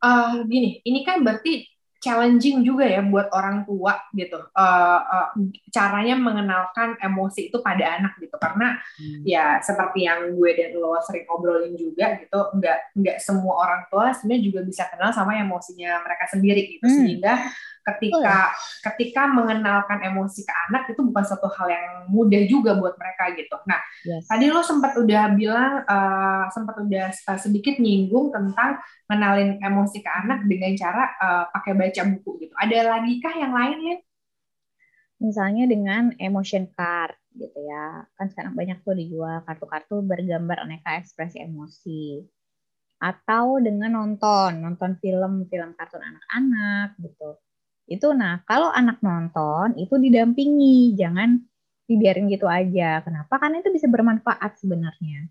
uh, 0.00 0.46
gini, 0.46 0.78
ini 0.86 1.02
kan 1.02 1.20
berarti 1.26 1.66
challenging 2.00 2.64
juga 2.64 2.88
ya 2.88 3.04
buat 3.04 3.28
orang 3.28 3.68
tua 3.68 4.00
gitu 4.16 4.40
uh, 4.40 5.00
uh, 5.04 5.28
caranya 5.68 6.16
mengenalkan 6.16 6.96
emosi 6.96 7.52
itu 7.52 7.60
pada 7.60 8.00
anak 8.00 8.16
gitu 8.16 8.40
karena 8.40 8.80
hmm. 8.96 9.20
ya 9.28 9.60
seperti 9.60 10.08
yang 10.08 10.32
gue 10.32 10.50
dan 10.56 10.80
lo 10.80 10.96
sering 11.04 11.28
ngobrolin 11.28 11.76
juga 11.76 12.16
gitu 12.16 12.56
nggak 12.56 12.96
nggak 12.96 13.16
semua 13.20 13.52
orang 13.60 13.84
tua 13.92 14.16
sebenarnya 14.16 14.42
juga 14.48 14.60
bisa 14.64 14.88
kenal 14.88 15.12
sama 15.12 15.36
emosinya 15.44 16.00
mereka 16.00 16.24
sendiri 16.32 16.80
gitu 16.80 16.88
hmm. 16.88 16.96
sehingga 17.04 17.34
ketika 17.80 18.52
oh. 18.52 18.80
ketika 18.92 19.22
mengenalkan 19.32 20.04
emosi 20.04 20.44
ke 20.44 20.52
anak 20.68 20.92
itu 20.92 21.00
bukan 21.00 21.24
satu 21.24 21.48
hal 21.48 21.68
yang 21.72 21.86
mudah 22.12 22.42
juga 22.44 22.76
buat 22.76 22.94
mereka 23.00 23.32
gitu. 23.36 23.56
Nah, 23.64 23.80
yes. 24.04 24.28
tadi 24.28 24.52
lo 24.52 24.60
sempat 24.60 24.92
udah 25.00 25.32
bilang 25.32 25.84
uh, 25.88 26.44
sempat 26.52 26.76
udah 26.76 27.08
sedikit 27.40 27.80
nyinggung 27.80 28.28
tentang 28.30 28.78
mengenalin 29.08 29.56
emosi 29.58 30.04
ke 30.04 30.10
anak 30.10 30.44
dengan 30.44 30.72
cara 30.76 31.04
uh, 31.18 31.44
pakai 31.56 31.72
baca 31.76 32.02
buku 32.16 32.30
gitu. 32.46 32.54
Ada 32.60 32.78
lagi 32.96 33.12
kah 33.18 33.34
yang 33.34 33.52
lain 33.56 33.78
ya? 33.80 33.96
Misalnya 35.20 35.64
dengan 35.68 36.12
emotion 36.16 36.68
card 36.72 37.16
gitu 37.36 37.58
ya. 37.60 38.04
Kan 38.16 38.28
sekarang 38.32 38.56
banyak 38.56 38.84
tuh 38.84 38.96
dijual 38.96 39.40
kartu-kartu 39.44 40.04
bergambar 40.04 40.64
aneka 40.64 41.00
ekspresi 41.00 41.40
emosi. 41.40 42.24
Atau 43.00 43.64
dengan 43.64 43.96
nonton, 43.96 44.60
nonton 44.60 45.00
film, 45.00 45.48
film 45.48 45.72
kartun 45.72 46.04
anak-anak 46.04 47.00
gitu 47.00 47.40
itu 47.90 48.06
nah 48.14 48.38
kalau 48.46 48.70
anak 48.70 49.02
nonton 49.02 49.74
itu 49.74 49.98
didampingi, 49.98 50.94
jangan 50.94 51.42
dibiarin 51.90 52.30
gitu 52.30 52.46
aja. 52.46 53.02
Kenapa? 53.02 53.34
Karena 53.42 53.58
itu 53.58 53.74
bisa 53.74 53.90
bermanfaat 53.90 54.62
sebenarnya. 54.62 55.26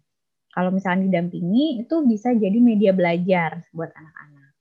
Kalau 0.51 0.75
misalnya 0.75 1.08
didampingi 1.08 1.88
itu 1.88 1.96
bisa 2.04 2.36
jadi 2.36 2.60
media 2.60 2.92
belajar 2.92 3.63
buat 3.72 3.96
anak-anak. 3.96 4.51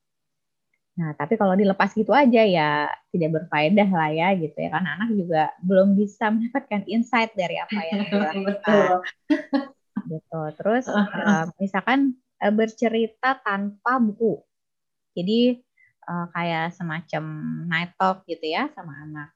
Nah, 0.99 1.11
tapi 1.19 1.35
kalau 1.35 1.59
dilepas 1.59 1.91
gitu 1.91 2.15
aja 2.15 2.43
ya 2.43 2.87
tidak 3.11 3.29
berfaedah 3.35 3.89
lah 3.91 4.09
ya 4.15 4.31
gitu 4.39 4.55
ya. 4.55 4.71
Karena 4.71 4.95
anak 4.95 5.09
juga 5.11 5.43
belum 5.59 5.99
bisa 5.99 6.27
mendapatkan 6.33 6.87
insight 6.87 7.35
dari 7.35 7.59
apa 7.59 7.79
yang 7.91 7.99
dilakukan. 8.07 9.03
gitu. 10.07 10.41
Terus 10.55 10.87
uh, 10.87 11.51
misalkan 11.61 12.15
uh, 12.39 12.53
bercerita 12.55 13.43
tanpa 13.43 13.99
buku. 13.99 14.39
Jadi 15.19 15.59
uh, 16.09 16.27
kayak 16.33 16.73
semacam 16.73 17.23
night 17.69 17.93
talk 17.95 18.25
gitu 18.25 18.49
ya 18.49 18.67
sama 18.73 18.97
anak. 19.05 19.29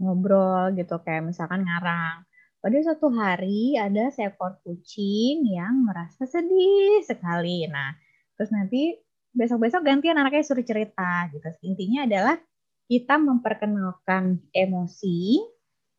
Ngobrol 0.00 0.72
gitu 0.78 0.96
kayak 1.04 1.28
misalkan 1.28 1.68
ngarang. 1.68 2.24
Pada 2.58 2.76
suatu 2.82 3.12
hari 3.14 3.78
ada 3.78 4.10
seekor 4.10 4.58
kucing 4.66 5.46
yang 5.46 5.84
merasa 5.84 6.26
sedih 6.26 7.04
sekali. 7.04 7.68
Nah 7.68 7.94
terus 8.34 8.50
nanti 8.50 8.96
besok-besok 9.36 9.84
gantian 9.84 10.18
anaknya 10.18 10.42
suruh 10.42 10.64
cerita 10.64 11.28
gitu. 11.30 11.46
Intinya 11.62 12.08
adalah 12.08 12.36
kita 12.88 13.20
memperkenalkan 13.20 14.40
emosi 14.50 15.44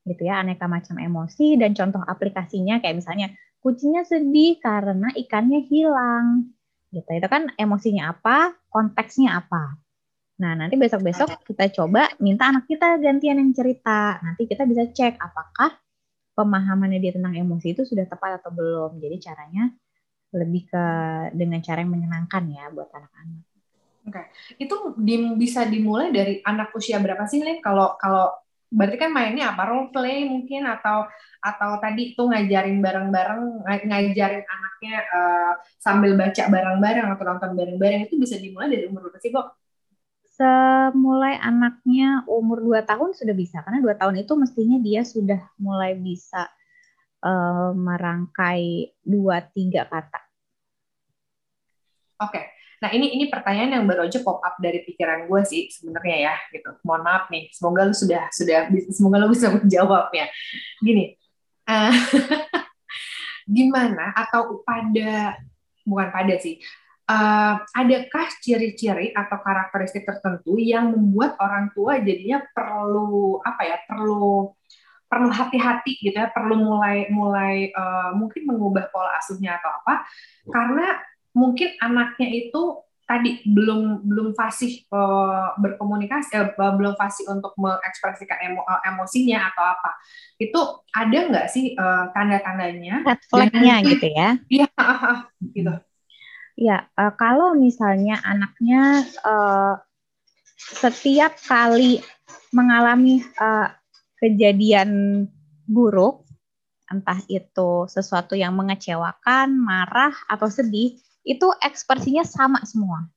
gitu 0.10 0.26
ya 0.26 0.42
aneka 0.42 0.66
macam 0.66 0.98
emosi 0.98 1.56
dan 1.56 1.72
contoh 1.78 2.02
aplikasinya. 2.04 2.82
Kayak 2.84 3.06
misalnya 3.06 3.28
kucingnya 3.64 4.04
sedih 4.08 4.58
karena 4.60 5.12
ikannya 5.16 5.64
hilang 5.68 6.56
gitu. 6.94 7.10
Itu 7.10 7.28
kan 7.30 7.54
emosinya 7.56 8.14
apa 8.14 8.58
konteksnya 8.70 9.40
apa. 9.42 9.78
Nah 10.40 10.56
nanti 10.56 10.80
besok 10.80 11.04
besok 11.04 11.30
kita 11.44 11.68
coba 11.76 12.08
minta 12.24 12.48
anak 12.48 12.66
kita 12.66 12.98
gantian 12.98 13.40
yang 13.42 13.52
cerita. 13.52 14.18
Nanti 14.24 14.48
kita 14.48 14.64
bisa 14.64 14.88
cek 14.90 15.20
apakah 15.20 15.76
pemahamannya 16.34 17.04
dia 17.04 17.12
tentang 17.12 17.36
emosi 17.36 17.76
itu 17.76 17.84
sudah 17.84 18.08
tepat 18.08 18.40
atau 18.40 18.52
belum. 18.56 18.98
Jadi 19.04 19.16
caranya 19.20 19.70
lebih 20.30 20.70
ke 20.70 20.86
dengan 21.34 21.60
cara 21.60 21.82
yang 21.82 21.92
menyenangkan 21.92 22.44
ya 22.54 22.70
buat 22.70 22.90
anak-anak. 22.94 23.44
Oke, 24.10 24.16
okay. 24.16 24.26
itu 24.58 24.76
di, 24.96 25.16
bisa 25.36 25.68
dimulai 25.68 26.10
dari 26.10 26.40
anak 26.42 26.72
usia 26.74 26.98
berapa 26.98 27.28
sih, 27.28 27.44
Lin? 27.44 27.60
Kalau 27.60 28.00
kalau 28.00 28.32
berarti 28.70 28.98
kan 29.02 29.10
mainnya 29.10 29.52
apa 29.54 29.66
role 29.66 29.90
play 29.90 30.30
mungkin 30.30 30.70
atau 30.70 31.10
atau 31.42 31.72
tadi 31.82 32.14
tuh 32.14 32.30
ngajarin 32.30 32.78
bareng-bareng 32.80 33.66
ngajarin 33.66 34.46
anaknya 34.46 34.96
uh, 35.10 35.54
sambil 35.82 36.14
baca 36.14 36.46
bareng-bareng 36.46 37.08
atau 37.10 37.24
nonton 37.26 37.52
bareng-bareng 37.58 38.06
itu 38.06 38.22
bisa 38.22 38.38
dimulai 38.38 38.70
dari 38.70 38.86
umur 38.86 39.10
berapa 39.10 39.18
sih 39.18 39.34
kok? 39.34 39.58
Semulai 40.40 41.36
anaknya 41.36 42.24
umur 42.30 42.64
2 42.64 42.86
tahun 42.88 43.12
sudah 43.12 43.36
bisa 43.36 43.60
karena 43.66 43.84
2 43.84 44.00
tahun 44.00 44.16
itu 44.24 44.34
mestinya 44.40 44.78
dia 44.80 45.02
sudah 45.04 45.42
mulai 45.60 45.98
bisa 46.00 46.48
uh, 47.24 47.72
merangkai 47.76 48.94
dua 49.04 49.44
tiga 49.44 49.84
kata. 49.88 50.22
Oke. 52.20 52.32
Okay. 52.36 52.46
Nah 52.80 52.90
ini 52.96 53.12
ini 53.20 53.28
pertanyaan 53.28 53.80
yang 53.80 53.86
baru 53.86 54.08
aja 54.08 54.24
pop 54.24 54.40
up 54.40 54.56
dari 54.60 54.84
pikiran 54.88 55.28
gue 55.28 55.42
sih 55.44 55.68
sebenarnya 55.68 56.18
ya 56.32 56.36
gitu. 56.56 56.72
Mohon 56.88 57.02
maaf 57.04 57.24
nih, 57.28 57.52
semoga 57.52 57.82
lu 57.88 57.96
sudah 57.96 58.32
sudah 58.32 58.72
semoga 58.92 59.18
lu 59.20 59.28
bisa 59.36 59.52
menjawabnya. 59.52 60.26
Gini, 60.80 61.16
uh, 61.68 61.94
gimana 63.56 64.16
atau 64.16 64.64
pada 64.64 65.36
bukan 65.84 66.08
pada 66.14 66.36
sih, 66.40 66.64
uh, 67.10 67.56
adakah 67.74 68.28
ciri-ciri 68.40 69.12
atau 69.12 69.38
karakteristik 69.42 70.06
tertentu 70.06 70.56
yang 70.56 70.94
membuat 70.94 71.36
orang 71.42 71.74
tua 71.74 71.98
jadinya 72.00 72.46
perlu 72.54 73.42
apa 73.42 73.62
ya 73.66 73.78
perlu 73.90 74.54
perlu 75.10 75.30
hati-hati 75.34 75.98
gitu 76.06 76.14
ya 76.14 76.30
perlu 76.30 76.54
mulai 76.54 77.10
mulai 77.10 77.74
uh, 77.74 78.14
mungkin 78.14 78.46
mengubah 78.46 78.94
pola 78.94 79.18
asuhnya 79.18 79.58
atau 79.58 79.74
apa 79.82 80.06
karena 80.54 80.88
mungkin 81.34 81.76
anaknya 81.80 82.28
itu 82.30 82.84
tadi 83.10 83.42
belum 83.42 84.06
belum 84.06 84.38
fasih 84.38 84.86
uh, 84.94 85.58
berkomunikasi 85.58 86.30
uh, 86.38 86.74
belum 86.78 86.94
fasih 86.94 87.26
untuk 87.34 87.58
mengekspresikan 87.58 88.38
emo, 88.46 88.62
uh, 88.62 88.86
emosinya 88.86 89.50
atau 89.50 89.66
apa. 89.66 89.92
Itu 90.38 90.86
ada 90.94 91.18
nggak 91.18 91.48
sih 91.50 91.74
uh, 91.74 92.14
tanda-tandanya? 92.14 93.02
Red 93.02 93.22
flagnya 93.26 93.76
gitu 93.82 94.08
ya? 94.14 94.38
Iya 94.46 94.70
gitu. 95.58 95.74
Ya 96.54 96.86
uh, 96.94 97.14
kalau 97.18 97.58
misalnya 97.58 98.22
anaknya 98.22 99.02
uh, 99.26 99.82
setiap 100.54 101.34
kali 101.50 102.06
mengalami 102.54 103.26
uh, 103.42 103.74
kejadian 104.22 105.26
buruk 105.66 106.30
entah 106.90 107.22
itu 107.26 107.90
sesuatu 107.90 108.38
yang 108.38 108.54
mengecewakan 108.54 109.54
marah 109.58 110.14
atau 110.30 110.50
sedih 110.50 110.98
itu 111.24 111.48
ekspresinya 111.64 112.24
sama 112.24 112.64
semua. 112.64 113.08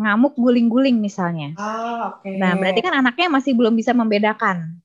Ngamuk 0.00 0.38
guling-guling 0.38 0.96
misalnya. 0.96 1.52
Oh, 1.60 2.16
okay. 2.16 2.40
Nah, 2.40 2.56
berarti 2.56 2.80
kan 2.80 2.96
anaknya 2.96 3.28
masih 3.28 3.52
belum 3.52 3.76
bisa 3.76 3.92
membedakan. 3.92 4.80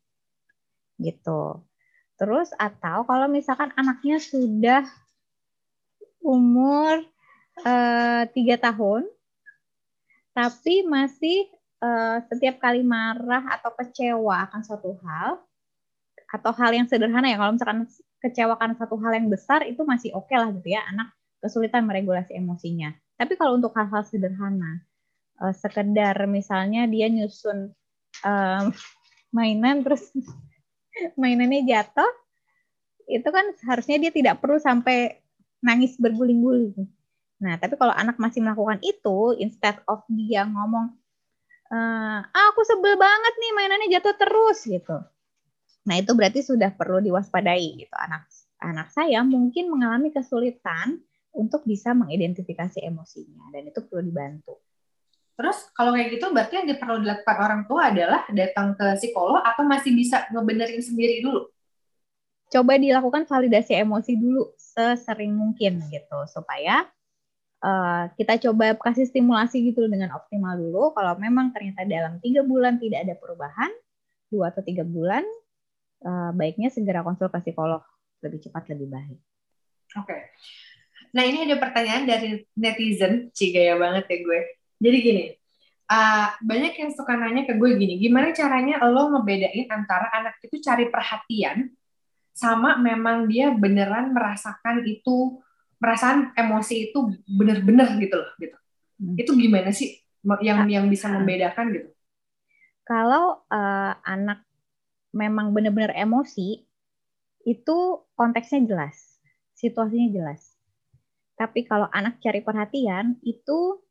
Gitu. 0.99 1.63
Terus 2.15 2.51
atau 2.55 3.07
kalau 3.07 3.27
misalkan 3.31 3.71
anaknya 3.75 4.19
sudah 4.19 4.83
umur 6.23 7.03
eh, 7.63 8.23
tiga 8.33 8.55
uh, 8.59 8.61
tahun, 8.71 9.03
tapi 10.35 10.83
masih 10.83 11.47
uh, 11.79 12.19
setiap 12.27 12.59
kali 12.59 12.83
marah 12.83 13.55
atau 13.55 13.71
kecewa 13.71 14.51
akan 14.51 14.61
suatu 14.63 14.99
hal, 14.99 15.39
atau 16.27 16.51
hal 16.51 16.71
yang 16.75 16.87
sederhana 16.91 17.31
ya, 17.31 17.39
kalau 17.39 17.55
misalkan 17.55 17.87
kecewakan 18.19 18.75
satu 18.75 18.99
hal 18.99 19.15
yang 19.15 19.27
besar 19.31 19.63
itu 19.63 19.85
masih 19.87 20.11
oke 20.11 20.27
okay 20.27 20.35
lah 20.39 20.49
gitu 20.51 20.75
ya, 20.75 20.83
anak 20.91 21.13
kesulitan 21.45 21.85
meregulasi 21.85 22.33
emosinya. 22.33 22.89
Tapi 23.15 23.37
kalau 23.37 23.61
untuk 23.61 23.71
hal-hal 23.77 24.01
sederhana, 24.01 24.81
uh, 25.37 25.53
sekedar 25.53 26.17
misalnya 26.25 26.89
dia 26.89 27.05
nyusun 27.05 27.69
um, 28.25 28.63
mainan 29.29 29.85
terus 29.85 30.09
mainannya 31.21 31.61
jatuh, 31.69 32.11
itu 33.05 33.29
kan 33.29 33.53
harusnya 33.69 34.01
dia 34.01 34.11
tidak 34.11 34.41
perlu 34.41 34.57
sampai 34.57 35.21
nangis 35.61 35.93
berguling-guling. 36.01 36.89
Nah, 37.41 37.61
tapi 37.61 37.77
kalau 37.77 37.93
anak 37.93 38.17
masih 38.17 38.41
melakukan 38.41 38.81
itu, 38.81 39.37
instead 39.37 39.77
of 39.85 40.01
dia 40.09 40.47
ngomong, 40.49 40.97
ah, 41.69 42.25
aku 42.31 42.65
sebel 42.65 42.97
banget 42.97 43.33
nih 43.37 43.51
mainannya 43.53 43.89
jatuh 43.99 44.15
terus 44.17 44.59
gitu. 44.65 44.97
Nah, 45.85 45.95
itu 46.01 46.11
berarti 46.17 46.41
sudah 46.41 46.73
perlu 46.73 46.97
diwaspadai 47.03 47.85
gitu. 47.85 47.93
Anak 47.93 48.25
anak 48.63 48.89
saya 48.89 49.21
mungkin 49.21 49.69
mengalami 49.69 50.09
kesulitan 50.09 50.97
untuk 51.35 51.67
bisa 51.67 51.91
mengidentifikasi 51.91 52.79
emosinya 52.81 53.51
dan 53.51 53.67
itu 53.67 53.83
perlu 53.83 54.07
dibantu. 54.07 54.55
Terus 55.35 55.67
kalau 55.75 55.91
kayak 55.91 56.15
gitu 56.15 56.31
berarti 56.31 56.63
yang 56.63 56.67
perlu 56.79 57.03
dilakukan 57.03 57.37
orang 57.37 57.61
tua 57.67 57.91
adalah 57.91 58.23
datang 58.31 58.71
ke 58.79 58.95
psikolog 58.95 59.43
atau 59.43 59.67
masih 59.67 59.91
bisa 59.91 60.23
ngebenerin 60.31 60.79
sendiri 60.79 61.19
dulu? 61.19 61.51
Coba 62.47 62.79
dilakukan 62.79 63.27
validasi 63.27 63.75
emosi 63.75 64.15
dulu 64.15 64.55
sesering 64.55 65.35
mungkin 65.35 65.83
gitu 65.91 66.19
supaya 66.31 66.87
uh, 67.59 68.07
kita 68.15 68.39
coba 68.47 68.79
kasih 68.79 69.11
stimulasi 69.11 69.59
gitu 69.75 69.83
dengan 69.91 70.15
optimal 70.15 70.55
dulu. 70.55 70.95
Kalau 70.95 71.19
memang 71.19 71.51
ternyata 71.51 71.83
dalam 71.83 72.23
tiga 72.23 72.39
bulan 72.47 72.79
tidak 72.79 73.03
ada 73.03 73.19
perubahan, 73.19 73.71
dua 74.31 74.55
atau 74.55 74.63
tiga 74.63 74.87
bulan, 74.87 75.27
uh, 76.07 76.31
baiknya 76.31 76.71
segera 76.71 77.03
konsul 77.03 77.27
ke 77.27 77.43
psikolog 77.43 77.83
lebih 78.23 78.39
cepat 78.39 78.71
lebih 78.71 78.87
baik. 78.87 79.19
Oke. 79.99 80.07
Okay. 80.07 80.21
Nah 81.15 81.23
ini 81.23 81.47
ada 81.47 81.55
pertanyaan 81.55 82.03
dari 82.03 82.43
netizen, 82.59 83.31
cik 83.31 83.55
gaya 83.55 83.79
banget 83.79 84.03
ya 84.11 84.17
gue 84.19 84.39
jadi 84.75 84.97
gini, 84.99 85.23
uh, 85.87 86.35
banyak 86.43 86.73
yang 86.75 86.91
suka 86.91 87.15
nanya 87.15 87.47
ke 87.47 87.55
gue 87.55 87.79
gini, 87.79 87.95
gimana 87.95 88.35
caranya 88.35 88.83
lo 88.83 89.15
ngebedain 89.15 89.71
antara 89.71 90.11
anak 90.11 90.35
itu 90.43 90.59
cari 90.59 90.91
perhatian 90.91 91.71
sama 92.35 92.75
memang 92.75 93.31
dia 93.31 93.55
beneran 93.55 94.11
merasakan 94.11 94.83
itu, 94.83 95.39
perasaan 95.79 96.35
emosi 96.35 96.91
itu 96.91 97.15
bener-bener 97.23 97.95
gitu 98.03 98.15
loh, 98.19 98.31
gitu. 98.35 98.57
Hmm. 98.99 99.15
Itu 99.15 99.31
gimana 99.39 99.71
sih 99.71 100.03
yang 100.43 100.67
yang 100.67 100.91
bisa 100.91 101.07
membedakan 101.07 101.71
gitu? 101.71 101.89
Kalau 102.83 103.47
uh, 103.47 103.93
anak 104.03 104.43
memang 105.15 105.55
benar-benar 105.55 105.95
emosi, 105.95 106.67
itu 107.47 107.77
konteksnya 108.19 108.67
jelas, 108.67 109.23
situasinya 109.55 110.11
jelas. 110.11 110.54
Tapi 111.35 111.67
kalau 111.67 111.87
anak 111.91 112.23
cari 112.23 112.39
perhatian, 112.39 113.19
itu 113.23 113.83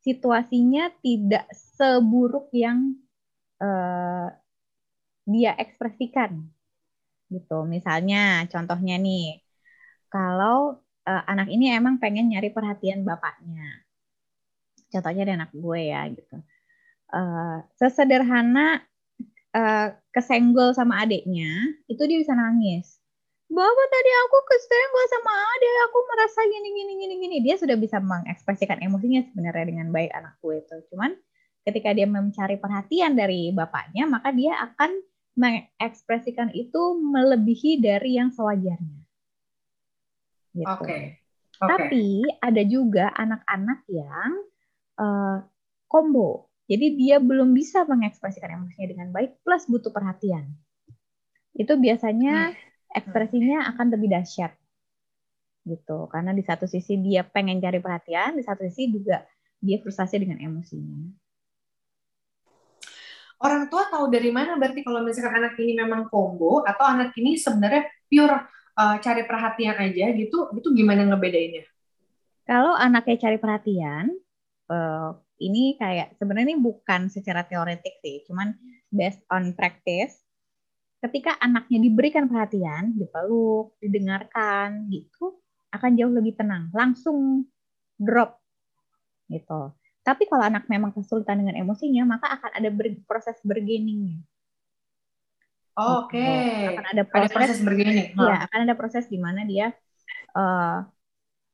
situasinya 0.00 0.88
tidak 1.04 1.44
seburuk 1.52 2.48
yang 2.56 2.96
uh, 3.60 4.32
dia 5.28 5.52
ekspresikan 5.60 6.48
gitu. 7.30 7.68
Misalnya 7.68 8.44
contohnya 8.48 8.96
nih, 8.96 9.44
kalau 10.10 10.80
uh, 11.06 11.22
anak 11.28 11.48
ini 11.48 11.72
emang 11.72 12.00
pengen 12.02 12.32
nyari 12.32 12.50
perhatian 12.50 13.06
bapaknya. 13.06 13.84
Contohnya 14.90 15.22
dari 15.22 15.36
anak 15.38 15.52
gue 15.54 15.80
ya 15.86 16.02
gitu. 16.10 16.36
Uh, 17.10 17.62
sesederhana 17.78 18.82
uh, 19.54 19.88
kesenggol 20.14 20.74
sama 20.74 21.02
adiknya, 21.02 21.74
itu 21.90 22.02
dia 22.06 22.18
bisa 22.18 22.34
nangis. 22.34 22.99
Bapak 23.50 23.86
tadi 23.90 24.10
aku 24.14 24.38
kesenggol 24.46 25.06
sama 25.10 25.32
adek, 25.34 25.76
aku 25.90 25.98
merasa 26.06 26.40
gini 26.46 26.68
gini 26.70 26.92
gini 27.02 27.14
gini. 27.18 27.36
Dia 27.42 27.58
sudah 27.58 27.74
bisa 27.74 27.98
mengekspresikan 27.98 28.78
emosinya 28.78 29.26
sebenarnya 29.26 29.66
dengan 29.74 29.90
baik 29.90 30.14
anak 30.14 30.38
gue 30.38 30.62
itu. 30.62 30.76
Cuman 30.94 31.18
ketika 31.66 31.90
dia 31.90 32.06
mencari 32.06 32.62
perhatian 32.62 33.18
dari 33.18 33.50
bapaknya, 33.50 34.06
maka 34.06 34.30
dia 34.30 34.54
akan 34.54 35.02
mengekspresikan 35.34 36.54
itu 36.54 36.94
melebihi 37.02 37.82
dari 37.82 38.22
yang 38.22 38.30
sewajarnya. 38.30 39.02
Gitu. 40.54 40.70
Oke. 40.70 40.86
Okay. 40.86 41.02
Okay. 41.58 41.66
Tapi 41.66 42.06
ada 42.38 42.62
juga 42.62 43.10
anak-anak 43.18 43.82
yang 43.90 44.30
uh, 44.94 45.42
combo. 45.90 46.46
Jadi 46.70 46.94
dia 46.94 47.18
belum 47.18 47.50
bisa 47.50 47.82
mengekspresikan 47.82 48.62
emosinya 48.62 48.94
dengan 48.94 49.10
baik 49.10 49.42
plus 49.42 49.66
butuh 49.66 49.90
perhatian. 49.90 50.54
Itu 51.58 51.74
biasanya 51.74 52.54
hmm 52.54 52.69
ekspresinya 52.90 53.70
akan 53.74 53.86
lebih 53.94 54.08
dahsyat. 54.10 54.52
Gitu. 55.64 55.98
Karena 56.10 56.34
di 56.34 56.42
satu 56.42 56.64
sisi 56.66 56.98
dia 56.98 57.22
pengen 57.22 57.62
cari 57.62 57.78
perhatian 57.78 58.38
di 58.38 58.42
satu 58.42 58.66
sisi 58.66 58.90
juga 58.90 59.22
dia 59.60 59.78
frustasi 59.78 60.16
dengan 60.18 60.40
emosinya. 60.40 61.12
Orang 63.40 63.72
tua 63.72 63.88
tahu 63.88 64.12
dari 64.12 64.28
mana? 64.28 64.60
Berarti 64.60 64.84
kalau 64.84 65.00
misalkan 65.00 65.40
anak 65.40 65.56
ini 65.56 65.72
memang 65.72 66.12
combo 66.12 66.60
atau 66.60 66.84
anak 66.84 67.16
ini 67.16 67.40
sebenarnya 67.40 67.88
pure 68.04 68.36
uh, 68.76 68.96
cari 69.00 69.24
perhatian 69.24 69.76
aja 69.80 70.12
gitu 70.12 70.52
itu 70.52 70.68
gimana 70.76 71.08
ngebedainnya? 71.08 71.64
Kalau 72.44 72.76
anaknya 72.76 73.16
cari 73.16 73.38
perhatian 73.40 74.12
uh, 74.68 75.16
ini 75.40 75.80
kayak 75.80 76.20
sebenarnya 76.20 76.52
ini 76.52 76.60
bukan 76.60 77.08
secara 77.08 77.48
teoretik 77.48 77.96
sih. 78.04 78.20
Cuman 78.28 78.52
based 78.92 79.24
on 79.32 79.56
practice 79.56 80.20
ketika 81.00 81.36
anaknya 81.40 81.78
diberikan 81.80 82.28
perhatian, 82.28 82.92
dipeluk, 82.96 83.76
didengarkan 83.80 84.88
gitu, 84.92 85.40
akan 85.72 85.90
jauh 85.96 86.12
lebih 86.12 86.36
tenang, 86.36 86.68
langsung 86.76 87.48
drop 87.96 88.36
gitu. 89.32 89.72
Tapi 90.00 90.26
kalau 90.26 90.44
anak 90.48 90.66
memang 90.66 90.92
kesulitan 90.92 91.44
dengan 91.44 91.56
emosinya, 91.60 92.16
maka 92.16 92.40
akan 92.40 92.50
ada 92.56 92.68
ber 92.72 92.98
proses 93.04 93.36
bergeningnya. 93.44 94.20
Oh, 95.78 96.04
Oke. 96.04 96.18
Okay. 96.18 96.76
Akan 96.76 96.86
ada 96.92 97.04
proses, 97.06 97.30
ada 97.30 97.36
proses 97.36 97.60
bergening. 97.62 98.08
Iya, 98.12 98.36
akan 98.48 98.58
ada 98.66 98.74
proses 98.74 99.04
di 99.06 99.18
mana 99.20 99.46
dia 99.46 99.72
uh, 100.34 100.84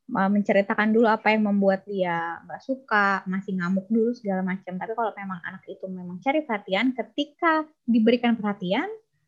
menceritakan 0.06 0.94
dulu 0.94 1.11
apa 1.11 1.35
yang 1.35 1.50
membuat 1.50 1.82
dia 1.87 2.38
nggak 2.46 2.62
suka, 2.62 3.26
masih 3.26 3.59
ngamuk 3.59 3.87
dulu 3.90 4.14
segala 4.14 4.42
macam. 4.42 4.78
Tapi 4.78 4.92
kalau 4.94 5.12
memang 5.14 5.38
anak 5.42 5.62
itu 5.66 5.85
memang 5.90 6.22
cari 6.22 6.46
perhatian, 6.46 6.94
ketika 6.94 7.66
diberikan 7.85 8.38
perhatian, 8.38 8.87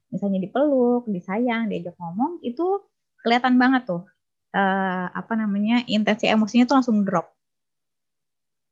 misalnya 0.09 0.40
dipeluk, 0.40 1.05
disayang, 1.09 1.68
diajak 1.68 1.97
ngomong, 2.01 2.40
itu 2.44 2.83
kelihatan 3.21 3.61
banget 3.61 3.85
tuh 3.85 4.09
uh, 4.55 5.07
apa 5.12 5.33
namanya 5.37 5.85
intensi 5.88 6.29
emosinya 6.29 6.64
tuh 6.68 6.77
langsung 6.81 7.05
drop. 7.05 7.29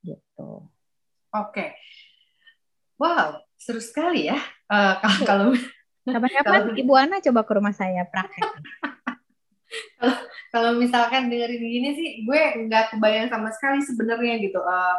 Gitu. 0.05 0.51
Oke. 1.35 1.53
Okay. 1.53 1.69
Wow, 2.97 3.45
seru 3.61 3.83
sekali 3.83 4.31
ya. 4.33 4.41
Uh, 4.71 4.97
kalau 5.29 5.53
kalau 6.07 6.23
kapan-kapan 6.23 6.63
Ibu 6.79 6.93
Ana 6.97 7.17
coba 7.21 7.41
ke 7.45 7.53
rumah 7.59 7.75
saya 7.75 8.07
praktek. 8.09 8.47
kalau 9.99 10.17
kalau 10.55 10.71
misalkan 10.79 11.29
dengerin 11.29 11.61
gini 11.61 11.91
sih, 11.99 12.09
gue 12.25 12.41
nggak 12.71 12.97
kebayang 12.97 13.29
sama 13.29 13.53
sekali 13.53 13.83
sebenarnya 13.85 14.41
gitu. 14.41 14.63
Uh, 14.63 14.97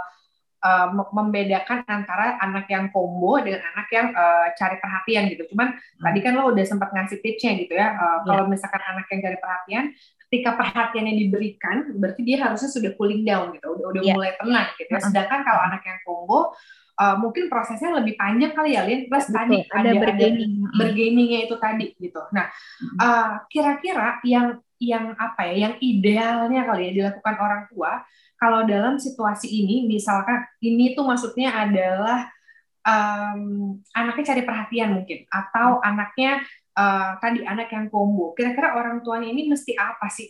uh, 0.64 0.88
membedakan 1.14 1.86
antara 1.86 2.38
anak 2.42 2.66
yang 2.72 2.90
combo 2.90 3.38
dengan 3.42 3.62
anak 3.76 3.88
yang 3.94 4.08
uh, 4.14 4.54
cari 4.58 4.78
perhatian 4.82 5.30
gitu. 5.34 5.44
Cuman 5.54 5.78
hmm. 5.78 6.04
tadi 6.04 6.20
kan 6.24 6.34
lo 6.38 6.50
udah 6.54 6.66
sempat 6.66 6.90
ngasih 6.94 7.22
tipsnya 7.22 7.52
gitu 7.62 7.74
ya. 7.78 7.94
Uh, 7.94 8.02
yeah. 8.02 8.16
Kalau 8.26 8.44
misalkan 8.50 8.82
anak 8.84 9.06
yang 9.12 9.20
cari 9.24 9.38
perhatian, 9.38 9.86
ketika 10.28 10.50
perhatiannya 10.60 11.14
diberikan, 11.16 11.76
berarti 11.96 12.22
dia 12.26 12.38
harusnya 12.44 12.70
sudah 12.72 12.92
cooling 13.00 13.24
down 13.24 13.56
gitu, 13.56 13.68
udah 13.78 13.86
udah 13.96 14.02
yeah. 14.04 14.16
mulai 14.16 14.32
tenang 14.36 14.68
gitu. 14.76 14.92
Ya. 14.92 15.02
Sedangkan 15.02 15.40
kalau 15.46 15.62
anak 15.72 15.82
yang 15.86 16.00
combo 16.04 16.40
uh, 17.00 17.16
mungkin 17.16 17.48
prosesnya 17.48 17.94
lebih 17.96 18.18
panjang 18.18 18.52
kali 18.52 18.76
ya, 18.76 18.84
Lin. 18.84 19.08
Plus 19.08 19.30
Betul, 19.30 19.38
tadi 19.38 19.58
ada, 19.72 19.80
ada 19.80 19.92
bergaining, 20.02 20.54
ada 20.66 20.76
bergainingnya 20.76 21.40
itu 21.48 21.56
tadi 21.56 21.88
gitu. 21.96 22.22
Nah, 22.34 22.46
kira-kira 23.48 24.20
uh, 24.20 24.26
yang 24.26 24.48
yang 24.78 25.18
apa 25.18 25.42
ya, 25.50 25.70
yang 25.70 25.74
idealnya 25.82 26.62
kali 26.70 26.82
ya 26.90 26.92
dilakukan 26.94 27.36
orang 27.42 27.66
tua 27.74 28.06
kalau 28.38 28.64
dalam 28.64 29.02
situasi 29.02 29.50
ini 29.50 29.90
misalkan 29.90 30.46
ini 30.62 30.94
tuh 30.94 31.04
maksudnya 31.04 31.50
adalah 31.52 32.30
um, 32.86 33.76
anaknya 33.92 34.34
cari 34.34 34.44
perhatian 34.46 34.90
mungkin 35.02 35.26
atau 35.28 35.82
hmm. 35.82 35.84
anaknya 35.84 36.32
uh, 36.78 37.18
tadi 37.20 37.44
anak 37.44 37.68
yang 37.74 37.90
combo 37.90 38.32
kira-kira 38.38 38.78
orang 38.78 39.02
tuanya 39.02 39.28
ini 39.34 39.50
mesti 39.52 39.76
apa 39.76 40.08
sih 40.08 40.30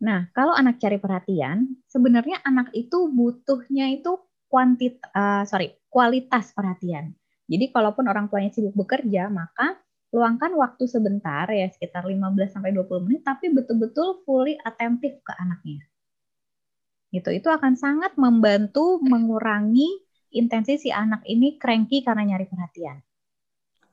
Nah, 0.00 0.32
kalau 0.32 0.56
anak 0.56 0.80
cari 0.80 0.96
perhatian, 0.96 1.76
sebenarnya 1.92 2.40
anak 2.40 2.72
itu 2.72 3.04
butuhnya 3.12 3.92
itu 3.92 4.16
kuantit, 4.48 4.96
uh, 5.12 5.44
sorry, 5.44 5.76
kualitas 5.92 6.56
perhatian. 6.56 7.12
Jadi, 7.44 7.68
kalaupun 7.68 8.08
orang 8.08 8.32
tuanya 8.32 8.48
sibuk 8.48 8.72
bekerja, 8.72 9.28
maka 9.28 9.76
luangkan 10.08 10.56
waktu 10.56 10.88
sebentar 10.88 11.44
ya 11.52 11.68
sekitar 11.68 12.08
15 12.08 12.16
sampai 12.56 12.72
20 12.72 13.04
menit, 13.04 13.28
tapi 13.28 13.52
betul-betul 13.52 14.24
fully 14.24 14.56
atentif 14.64 15.20
ke 15.20 15.32
anaknya 15.36 15.84
gitu. 17.14 17.30
Itu 17.30 17.48
akan 17.54 17.78
sangat 17.78 18.18
membantu 18.18 18.98
mengurangi 18.98 20.02
intensi 20.34 20.76
si 20.76 20.90
anak 20.90 21.22
ini 21.30 21.54
cranky 21.56 22.02
karena 22.02 22.34
nyari 22.34 22.50
perhatian. 22.50 22.98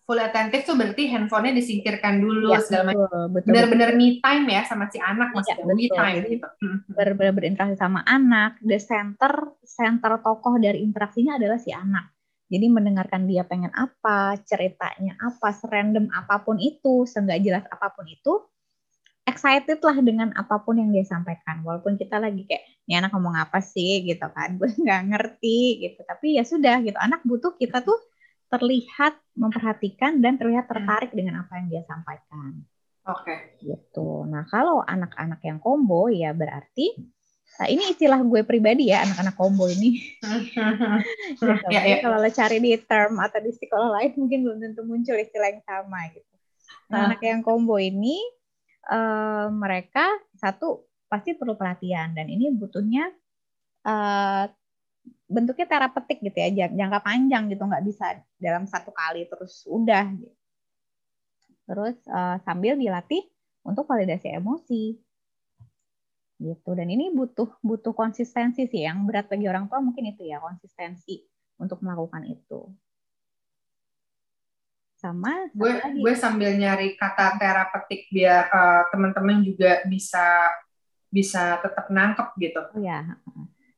Full 0.09 0.17
attentive 0.17 0.65
tuh 0.65 0.75
berarti 0.75 1.07
handphonenya 1.07 1.61
disingkirkan 1.61 2.19
dulu 2.19 2.51
ya, 2.51 2.59
segala 2.59 2.91
macam. 2.91 3.31
benar-benar 3.45 3.93
me 3.93 4.17
time 4.17 4.49
ya 4.49 4.65
sama 4.65 4.89
si 4.89 4.97
anak 4.97 5.29
iya, 5.31 5.35
maksudnya 5.37 5.61
ya, 5.61 5.77
me 5.77 5.87
time. 5.87 6.23
Gitu 6.25 6.47
hmm. 6.49 6.77
benar-benar 6.89 7.33
berinteraksi 7.37 7.77
sama 7.77 8.01
anak. 8.09 8.57
The 8.65 8.81
center 8.81 9.55
center 9.61 10.17
tokoh 10.19 10.57
dari 10.57 10.81
interaksinya 10.81 11.37
adalah 11.37 11.61
si 11.61 11.69
anak. 11.71 12.11
Jadi 12.51 12.67
mendengarkan 12.67 13.31
dia 13.31 13.47
pengen 13.47 13.71
apa, 13.71 14.35
ceritanya 14.43 15.15
apa, 15.23 15.55
serandom 15.55 16.11
apa 16.11 16.43
pun 16.43 16.59
itu, 16.59 17.07
seenggak 17.07 17.39
jelas 17.39 17.63
apa 17.71 17.95
pun 17.95 18.03
itu, 18.11 18.43
excited 19.31 19.79
lah 19.79 19.97
dengan 20.03 20.29
apa 20.35 20.59
pun 20.61 20.77
yang 20.77 20.91
dia 20.91 21.07
sampaikan. 21.07 21.63
Walaupun 21.63 21.95
kita 21.95 22.19
lagi 22.19 22.43
kayak, 22.43 22.63
ini 22.85 22.99
anak 22.99 23.15
ngomong 23.15 23.39
apa 23.39 23.63
sih 23.63 24.03
gitu 24.03 24.27
kan, 24.29 24.55
gue 24.59 24.67
nggak 24.67 25.01
ngerti 25.15 25.87
gitu. 25.87 26.03
Tapi 26.03 26.37
ya 26.37 26.43
sudah 26.43 26.83
gitu, 26.83 26.99
anak 26.99 27.23
butuh 27.23 27.55
kita 27.55 27.79
tuh 27.81 27.97
terlihat 28.51 29.15
memperhatikan 29.33 30.19
dan 30.19 30.35
terlihat 30.35 30.67
hmm. 30.67 30.73
tertarik 30.75 31.11
dengan 31.15 31.47
apa 31.47 31.63
yang 31.63 31.67
dia 31.71 31.83
sampaikan. 31.87 32.59
Oke. 33.07 33.23
Okay. 33.23 33.39
Gitu. 33.63 34.27
Nah 34.27 34.43
kalau 34.51 34.83
anak-anak 34.83 35.39
yang 35.41 35.57
combo 35.63 36.11
ya 36.11 36.35
berarti 36.35 36.99
Nah, 37.59 37.67
ini 37.67 37.83
istilah 37.91 38.23
gue 38.23 38.41
pribadi 38.47 38.89
ya, 38.89 39.03
anak-anak 39.03 39.35
combo 39.35 39.67
ini. 39.67 39.99
gitu. 41.35 41.51
ya, 41.69 41.83
ya. 41.83 41.97
Kalau 41.99 42.17
lo 42.17 42.29
cari 42.31 42.57
di 42.63 42.73
term 42.79 43.19
atau 43.19 43.37
di 43.43 43.51
sekolah 43.51 44.01
lain 44.01 44.17
mungkin 44.17 44.39
belum 44.47 44.57
tentu 44.63 44.81
muncul 44.87 45.13
istilah 45.19 45.51
yang 45.51 45.63
sama 45.67 46.09
gitu. 46.15 46.31
Nah, 46.87 46.95
nah. 46.95 47.01
anak 47.11 47.21
yang 47.21 47.43
combo 47.43 47.75
ini 47.75 48.17
uh, 48.89 49.47
mereka 49.51 50.07
satu 50.37 50.87
pasti 51.11 51.35
perlu 51.35 51.53
perhatian. 51.59 52.15
Dan 52.15 52.31
ini 52.31 52.49
butuhnya 52.55 53.11
uh, 53.85 54.45
bentuknya 55.27 55.67
terapeutik 55.67 56.23
gitu 56.23 56.37
ya, 56.37 56.69
jangka 56.69 56.99
panjang 57.03 57.51
gitu, 57.51 57.63
nggak 57.63 57.85
bisa 57.85 58.19
dalam 58.39 58.65
satu 58.65 58.89
kali 58.95 59.27
terus 59.27 59.67
udah. 59.67 60.05
Gitu. 60.15 60.35
Terus 61.67 61.97
uh, 62.09 62.39
sambil 62.41 62.79
dilatih 62.79 63.21
untuk 63.67 63.85
validasi 63.85 64.33
emosi. 64.33 64.97
Gitu. 66.41 66.69
Dan 66.73 66.89
ini 66.89 67.13
butuh 67.13 67.61
butuh 67.61 67.93
konsistensi 67.93 68.65
sih. 68.65 68.81
Yang 68.87 68.97
berat 69.05 69.25
bagi 69.29 69.45
orang 69.45 69.69
tua 69.69 69.77
mungkin 69.77 70.09
itu 70.09 70.25
ya 70.25 70.41
konsistensi 70.41 71.21
untuk 71.61 71.85
melakukan 71.85 72.25
itu 72.25 72.65
sama 75.01 75.49
gue 75.49 75.73
lagi. 75.73 75.97
gue 75.97 76.13
sambil 76.13 76.53
nyari 76.53 76.93
kata 76.93 77.41
terapeutik 77.41 78.05
biar 78.13 78.45
uh, 78.53 78.83
teman-teman 78.93 79.41
juga 79.41 79.81
bisa 79.89 80.53
bisa 81.09 81.57
tetap 81.65 81.89
nangkep 81.89 82.29
gitu 82.37 82.61
oh 82.61 82.77
ya 82.77 83.17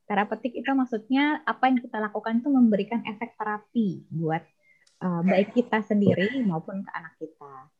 terapeutik 0.04 0.52
itu 0.52 0.68
maksudnya 0.76 1.40
apa 1.48 1.72
yang 1.72 1.80
kita 1.80 2.04
lakukan 2.04 2.44
itu 2.44 2.50
memberikan 2.52 3.00
efek 3.08 3.40
terapi 3.40 4.04
buat 4.12 4.44
uh, 5.00 5.24
baik 5.24 5.56
kita 5.56 5.80
sendiri 5.80 6.44
maupun 6.44 6.84
ke 6.84 6.92
anak 6.92 7.16
kita 7.16 7.72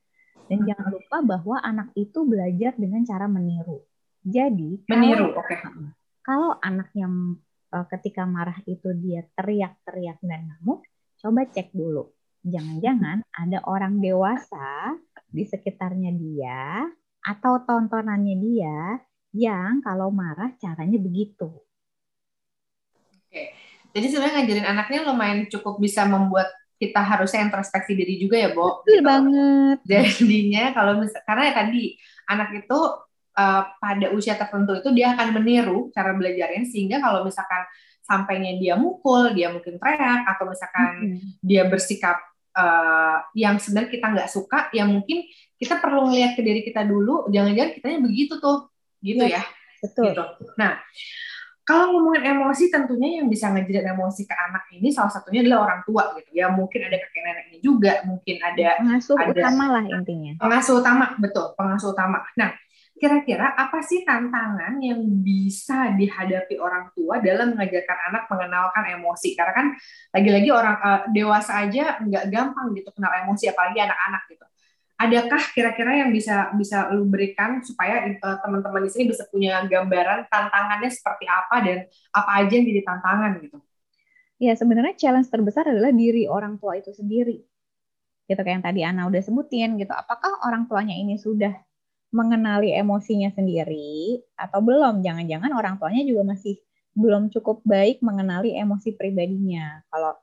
dan 0.48 0.60
jangan 0.64 0.88
lupa 0.96 1.18
bahwa 1.20 1.60
anak 1.60 1.92
itu 2.00 2.24
belajar 2.24 2.72
dengan 2.80 3.04
cara 3.04 3.28
meniru 3.28 3.84
jadi 4.24 4.80
meniru, 4.88 5.36
oke. 5.36 5.52
Okay. 5.52 5.60
Kalau 6.24 6.56
anak 6.64 6.96
yang 6.96 7.36
uh, 7.76 7.86
ketika 7.92 8.24
marah 8.24 8.56
itu 8.64 8.96
dia 8.96 9.28
teriak-teriak 9.36 10.24
dan 10.24 10.48
ngamuk, 10.48 10.88
coba 11.20 11.44
cek 11.52 11.76
dulu. 11.76 12.08
Jangan-jangan 12.44 13.24
ada 13.32 13.60
orang 13.64 14.04
dewasa 14.04 15.00
di 15.32 15.48
sekitarnya 15.48 16.12
dia 16.12 16.92
atau 17.24 17.64
tontonannya 17.64 18.36
dia 18.36 18.80
yang 19.34 19.80
kalau 19.80 20.12
marah 20.12 20.52
caranya 20.60 21.00
begitu. 21.00 21.50
Oke. 23.00 23.56
Jadi 23.94 24.06
sebenarnya 24.10 24.36
ngajarin 24.44 24.68
anaknya 24.68 25.00
lumayan 25.08 25.40
cukup 25.48 25.80
bisa 25.80 26.04
membuat 26.04 26.52
kita 26.78 27.00
harusnya 27.00 27.48
introspeksi 27.48 27.96
diri 27.96 28.20
juga 28.20 28.36
ya, 28.44 28.52
Bo. 28.52 28.84
Betul 28.84 29.00
gitu. 29.00 29.08
banget. 29.08 29.78
Jadinya 29.88 30.64
kalau 30.76 30.94
misal 31.00 31.22
karena 31.24 31.44
ya 31.48 31.54
tadi 31.56 31.84
anak 32.28 32.50
itu 32.60 32.80
uh, 33.40 33.64
pada 33.80 34.08
usia 34.12 34.36
tertentu 34.36 34.76
itu 34.78 34.90
dia 34.92 35.16
akan 35.16 35.32
meniru 35.40 35.90
cara 35.96 36.12
belajarnya 36.12 36.68
sehingga 36.68 37.00
kalau 37.00 37.24
misalkan 37.24 37.64
sampainya 38.04 38.60
dia 38.60 38.76
mukul, 38.76 39.32
dia 39.32 39.48
mungkin 39.48 39.80
teriak 39.80 40.28
atau 40.28 40.44
misalkan 40.52 40.92
hmm. 41.16 41.40
dia 41.40 41.64
bersikap 41.72 42.20
uh, 42.54 43.18
yang 43.34 43.58
sebenarnya 43.58 43.92
kita 43.92 44.08
nggak 44.14 44.30
suka, 44.30 44.70
ya 44.74 44.86
mungkin 44.86 45.26
kita 45.58 45.78
perlu 45.82 46.10
ngelihat 46.10 46.38
ke 46.38 46.42
diri 46.42 46.62
kita 46.62 46.86
dulu, 46.86 47.28
jangan-jangan 47.30 47.72
kitanya 47.78 48.00
begitu 48.02 48.38
tuh, 48.40 48.70
gitu 49.04 49.24
ya. 49.26 49.42
ya. 49.42 49.44
Betul. 49.84 50.16
Gitu. 50.16 50.24
Nah, 50.56 50.80
kalau 51.64 51.96
ngomongin 51.96 52.36
emosi, 52.36 52.68
tentunya 52.68 53.24
yang 53.24 53.32
bisa 53.32 53.48
ngejaga 53.48 53.96
emosi 53.96 54.28
ke 54.28 54.36
anak 54.36 54.68
ini 54.76 54.92
salah 54.92 55.12
satunya 55.12 55.48
adalah 55.48 55.72
orang 55.72 55.82
tua 55.88 56.12
gitu 56.20 56.32
ya. 56.36 56.52
Mungkin 56.52 56.80
ada 56.92 56.98
kakek 57.00 57.22
neneknya 57.24 57.60
juga, 57.64 57.94
mungkin 58.04 58.36
ada 58.44 58.68
pengasuh 58.84 59.16
ada, 59.16 59.32
utama 59.32 59.66
lah 59.80 59.84
intinya. 59.88 60.34
Pengasuh 60.44 60.76
utama, 60.84 61.06
betul, 61.20 61.56
pengasuh 61.56 61.96
utama. 61.96 62.20
Nah, 62.36 62.52
kira-kira 62.94 63.58
apa 63.58 63.82
sih 63.82 64.06
tantangan 64.06 64.78
yang 64.80 65.02
bisa 65.26 65.92
dihadapi 65.98 66.56
orang 66.62 66.94
tua 66.94 67.20
dalam 67.20 67.58
mengajarkan 67.58 67.98
anak 68.14 68.24
mengenalkan 68.30 68.84
emosi? 68.96 69.34
Karena 69.34 69.54
kan 69.54 69.68
lagi-lagi 70.14 70.50
orang 70.54 70.76
uh, 70.80 71.02
dewasa 71.10 71.66
aja 71.66 71.98
nggak 72.00 72.30
gampang 72.30 72.72
gitu 72.78 72.90
kenal 72.94 73.12
emosi, 73.26 73.50
apalagi 73.50 73.82
anak-anak 73.82 74.24
gitu. 74.30 74.46
Adakah 74.94 75.42
kira-kira 75.52 75.92
yang 76.06 76.14
bisa 76.14 76.54
bisa 76.56 76.88
lu 76.94 77.10
berikan 77.10 77.60
supaya 77.66 78.08
uh, 78.24 78.38
teman-teman 78.40 78.88
di 78.88 78.90
sini 78.94 79.06
bisa 79.10 79.26
punya 79.28 79.66
gambaran 79.66 80.30
tantangannya 80.30 80.88
seperti 80.94 81.26
apa 81.28 81.56
dan 81.66 81.78
apa 82.14 82.32
aja 82.46 82.54
yang 82.56 82.66
jadi 82.70 82.82
tantangan 82.88 83.32
gitu? 83.42 83.58
Ya 84.38 84.54
sebenarnya 84.54 84.96
challenge 84.96 85.34
terbesar 85.34 85.66
adalah 85.66 85.90
diri 85.92 86.30
orang 86.30 86.62
tua 86.62 86.78
itu 86.78 86.94
sendiri. 86.94 87.42
Gitu 88.30 88.40
kayak 88.40 88.56
yang 88.62 88.64
tadi 88.64 88.82
Ana 88.86 89.10
udah 89.10 89.20
sebutin 89.20 89.76
gitu. 89.82 89.92
Apakah 89.92 90.46
orang 90.46 90.70
tuanya 90.70 90.96
ini 90.96 91.20
sudah 91.20 91.52
mengenali 92.14 92.72
emosinya 92.72 93.34
sendiri 93.34 94.22
atau 94.38 94.62
belum? 94.62 95.02
Jangan-jangan 95.02 95.52
orang 95.52 95.82
tuanya 95.82 96.06
juga 96.06 96.38
masih 96.38 96.62
belum 96.94 97.34
cukup 97.34 97.66
baik 97.66 98.06
mengenali 98.06 98.54
emosi 98.54 98.94
pribadinya. 98.94 99.82
Kalau 99.90 100.14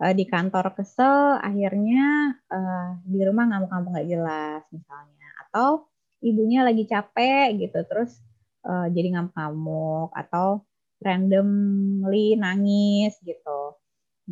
uh, 0.00 0.14
di 0.16 0.24
kantor 0.24 0.72
kesel, 0.72 1.36
akhirnya 1.38 2.32
uh, 2.48 2.96
di 3.04 3.20
rumah 3.22 3.44
ngamuk-ngamuk 3.52 3.90
nggak 3.92 4.08
jelas 4.08 4.62
misalnya, 4.72 5.28
atau 5.46 5.84
ibunya 6.24 6.64
lagi 6.64 6.88
capek 6.88 7.60
gitu, 7.60 7.78
terus 7.84 8.16
uh, 8.64 8.88
jadi 8.88 9.20
ngamuk-ngamuk 9.20 10.16
atau 10.16 10.64
randomly 11.04 12.40
nangis 12.40 13.20
gitu. 13.20 13.76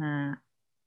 Nah, 0.00 0.32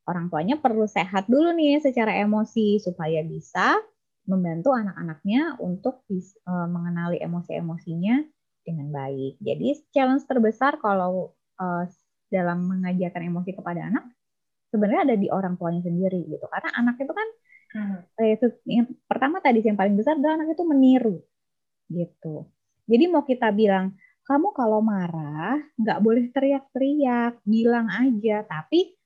orang 0.10 0.34
tuanya 0.34 0.58
perlu 0.58 0.90
sehat 0.90 1.30
dulu 1.30 1.54
nih 1.54 1.78
secara 1.78 2.18
emosi 2.18 2.82
supaya 2.82 3.22
bisa 3.22 3.78
membantu 4.26 4.74
anak-anaknya 4.74 5.58
untuk 5.62 6.02
bisa, 6.10 6.38
uh, 6.50 6.66
mengenali 6.66 7.22
emosi-emosinya 7.22 8.26
dengan 8.66 8.90
baik. 8.90 9.38
Jadi 9.42 9.86
challenge 9.94 10.26
terbesar 10.26 10.82
kalau 10.82 11.34
uh, 11.62 11.86
dalam 12.30 12.66
mengajarkan 12.66 13.30
emosi 13.30 13.54
kepada 13.54 13.86
anak 13.86 14.06
sebenarnya 14.74 15.14
ada 15.14 15.16
di 15.16 15.28
orang 15.30 15.56
tuanya 15.56 15.86
sendiri 15.86 16.26
gitu. 16.26 16.46
Karena 16.50 16.70
anak 16.76 17.00
itu 17.00 17.14
kan 17.14 17.28
hmm. 17.78 17.98
eh, 18.20 18.36
yang 18.68 18.88
pertama 19.06 19.40
tadi 19.40 19.62
yang 19.62 19.78
paling 19.78 19.96
besar 19.96 20.18
adalah 20.18 20.42
anak 20.42 20.58
itu 20.58 20.64
meniru 20.66 21.18
gitu. 21.94 22.50
Jadi 22.90 23.04
mau 23.08 23.24
kita 23.24 23.54
bilang 23.54 23.94
kamu 24.26 24.58
kalau 24.58 24.82
marah 24.82 25.62
nggak 25.78 26.00
boleh 26.02 26.34
teriak-teriak, 26.34 27.40
bilang 27.46 27.88
aja. 27.94 28.42
Tapi 28.42 28.98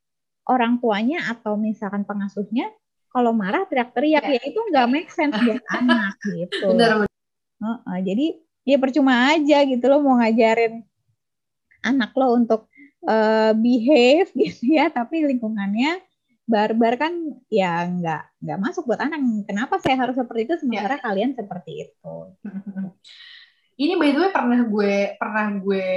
orang 0.48 0.80
tuanya 0.80 1.28
atau 1.28 1.60
misalkan 1.60 2.08
pengasuhnya 2.08 2.72
kalau 3.10 3.34
marah 3.34 3.66
teriak-teriak 3.66 4.24
ya. 4.24 4.38
ya 4.38 4.42
itu 4.46 4.60
nggak 4.70 4.88
make 4.90 5.10
sense 5.10 5.34
buat 5.34 5.66
anak 5.82 6.16
gitu. 6.24 6.66
Benar. 6.74 7.10
Uh, 7.60 7.68
uh, 7.84 7.98
jadi 8.00 8.40
ya 8.64 8.78
percuma 8.78 9.34
aja 9.34 9.66
gitu 9.66 9.86
loh 9.90 10.00
mau 10.00 10.22
ngajarin 10.22 10.86
anak 11.84 12.12
lo 12.16 12.38
untuk 12.38 12.70
uh, 13.10 13.52
behave 13.58 14.30
gitu 14.42 14.78
ya, 14.78 14.94
tapi 14.94 15.26
lingkungannya 15.26 16.00
barbar 16.50 16.98
kan 16.98 17.14
ya 17.46 17.86
nggak 17.86 18.42
nggak 18.42 18.60
masuk 18.62 18.90
buat 18.90 19.02
anak. 19.02 19.22
Kenapa 19.46 19.78
saya 19.82 19.98
harus 20.06 20.18
seperti 20.18 20.50
itu 20.50 20.56
sementara 20.62 20.98
ya. 20.98 21.04
kalian 21.04 21.34
seperti 21.34 21.90
itu? 21.90 22.16
Ini 23.80 23.96
by 23.96 24.12
the 24.12 24.20
way 24.20 24.32
pernah 24.34 24.60
gue 24.68 24.94
pernah 25.16 25.48
gue 25.56 25.88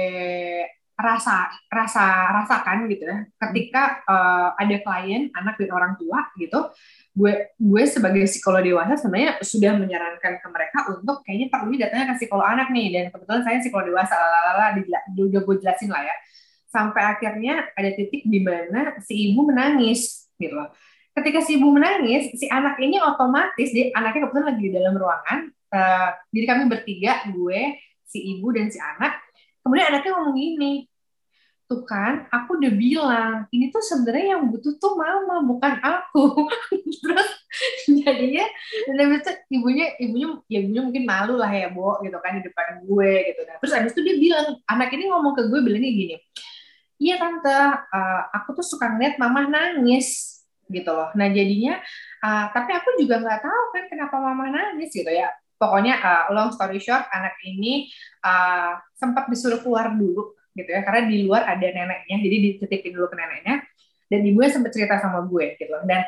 rasa 0.93 1.49
rasa 1.67 2.05
rasakan 2.31 2.85
gitu 2.85 3.03
ya 3.09 3.25
ketika 3.49 4.05
uh, 4.05 4.53
ada 4.55 4.77
klien 4.85 5.33
anak 5.33 5.57
dan 5.57 5.73
orang 5.73 5.93
tua 5.97 6.31
gitu 6.37 6.69
gue 7.13 7.33
gue 7.61 7.83
sebagai 7.85 8.25
psikolog 8.25 8.65
dewasa 8.65 8.97
sebenarnya 8.97 9.37
sudah 9.45 9.77
menyarankan 9.77 10.41
ke 10.41 10.47
mereka 10.49 10.77
untuk 10.89 11.21
kayaknya 11.21 11.47
perlu 11.53 11.77
datanya 11.77 12.05
ke 12.09 12.25
psikolog 12.25 12.45
anak 12.45 12.73
nih. 12.73 12.87
Dan 12.89 13.03
kebetulan 13.13 13.41
saya 13.45 13.57
psikolog 13.61 13.85
dewasa 13.93 14.13
lalala 14.17 14.73
udah 15.13 15.41
gue 15.45 15.55
jelasin 15.61 15.89
lah 15.93 16.01
ya. 16.01 16.15
Sampai 16.73 17.05
akhirnya 17.05 17.69
ada 17.77 17.89
titik 17.93 18.25
di 18.25 18.41
mana 18.41 18.97
si 19.05 19.29
ibu 19.29 19.45
menangis 19.45 20.25
gitu 20.41 20.57
loh. 20.57 20.73
Ketika 21.13 21.45
si 21.45 21.61
ibu 21.61 21.69
menangis 21.69 22.33
si 22.33 22.49
anak 22.49 22.81
ini 22.81 22.97
otomatis 22.97 23.69
dia 23.69 23.93
anaknya 23.93 24.25
kebetulan 24.25 24.47
lagi 24.49 24.61
di 24.65 24.71
dalam 24.73 24.93
ruangan 24.97 25.39
uh, 25.69 26.09
jadi 26.33 26.45
kami 26.49 26.63
bertiga 26.65 27.29
gue 27.29 27.77
si 28.09 28.37
ibu 28.37 28.49
dan 28.49 28.73
si 28.73 28.81
anak. 28.81 29.21
Kemudian 29.61 29.93
anaknya 29.93 30.11
ngomong 30.17 30.33
gini 30.33 30.89
tuh 31.73 31.81
kan 31.89 32.29
aku 32.29 32.61
udah 32.61 32.73
bilang 32.77 33.35
ini 33.49 33.73
tuh 33.73 33.81
sebenarnya 33.81 34.37
yang 34.37 34.53
butuh 34.53 34.77
tuh 34.77 34.93
mama 34.93 35.41
bukan 35.41 35.73
aku 35.81 36.45
terus 37.01 37.29
jadinya 37.89 38.45
dan 38.85 38.95
habis 39.01 39.25
itu 39.25 39.31
ibunya 39.57 39.85
ibunya 39.97 40.27
ya 40.45 40.59
ibunya 40.61 40.81
mungkin 40.85 41.03
malu 41.09 41.41
lah 41.41 41.49
ya 41.49 41.73
bo 41.73 41.97
gitu 42.05 42.21
kan 42.21 42.37
di 42.37 42.45
depan 42.45 42.85
gue 42.85 43.13
gitu 43.33 43.41
nah 43.49 43.57
terus 43.57 43.73
habis 43.73 43.91
itu 43.97 44.01
dia 44.05 44.15
bilang 44.21 44.45
anak 44.69 44.93
ini 44.93 45.09
ngomong 45.09 45.33
ke 45.33 45.49
gue 45.49 45.59
bilangnya 45.65 45.89
gini 45.89 46.15
iya 47.03 47.19
tante, 47.19 47.51
uh, 47.91 48.21
aku 48.31 48.63
tuh 48.63 48.65
suka 48.65 48.87
ngeliat 48.95 49.19
mama 49.19 49.43
nangis 49.51 50.39
gitu 50.71 50.87
loh. 50.87 51.11
Nah 51.19 51.27
jadinya, 51.27 51.75
uh, 52.23 52.45
tapi 52.55 52.71
aku 52.71 52.95
juga 52.95 53.19
nggak 53.19 53.41
tahu 53.43 53.63
kan 53.75 53.83
kenapa 53.91 54.15
mama 54.23 54.47
nangis 54.47 54.95
gitu 54.95 55.11
ya. 55.11 55.27
Pokoknya 55.59 55.99
uh, 55.99 56.23
long 56.31 56.55
story 56.55 56.79
short, 56.79 57.03
anak 57.11 57.35
ini 57.43 57.91
uh, 58.23 58.79
sempat 58.95 59.27
disuruh 59.27 59.59
keluar 59.59 59.91
dulu 59.91 60.31
gitu 60.53 60.69
ya, 60.69 60.81
karena 60.85 61.09
di 61.09 61.25
luar 61.25 61.45
ada 61.49 61.65
neneknya, 61.65 62.17
jadi 62.21 62.35
dititipin 62.49 62.93
dulu 62.93 63.09
ke 63.09 63.17
neneknya. 63.17 63.55
Dan 64.09 64.19
ibunya 64.29 64.49
sempat 64.53 64.71
cerita 64.73 65.01
sama 65.01 65.25
gue 65.25 65.57
gitu. 65.57 65.73
Dan 65.89 66.05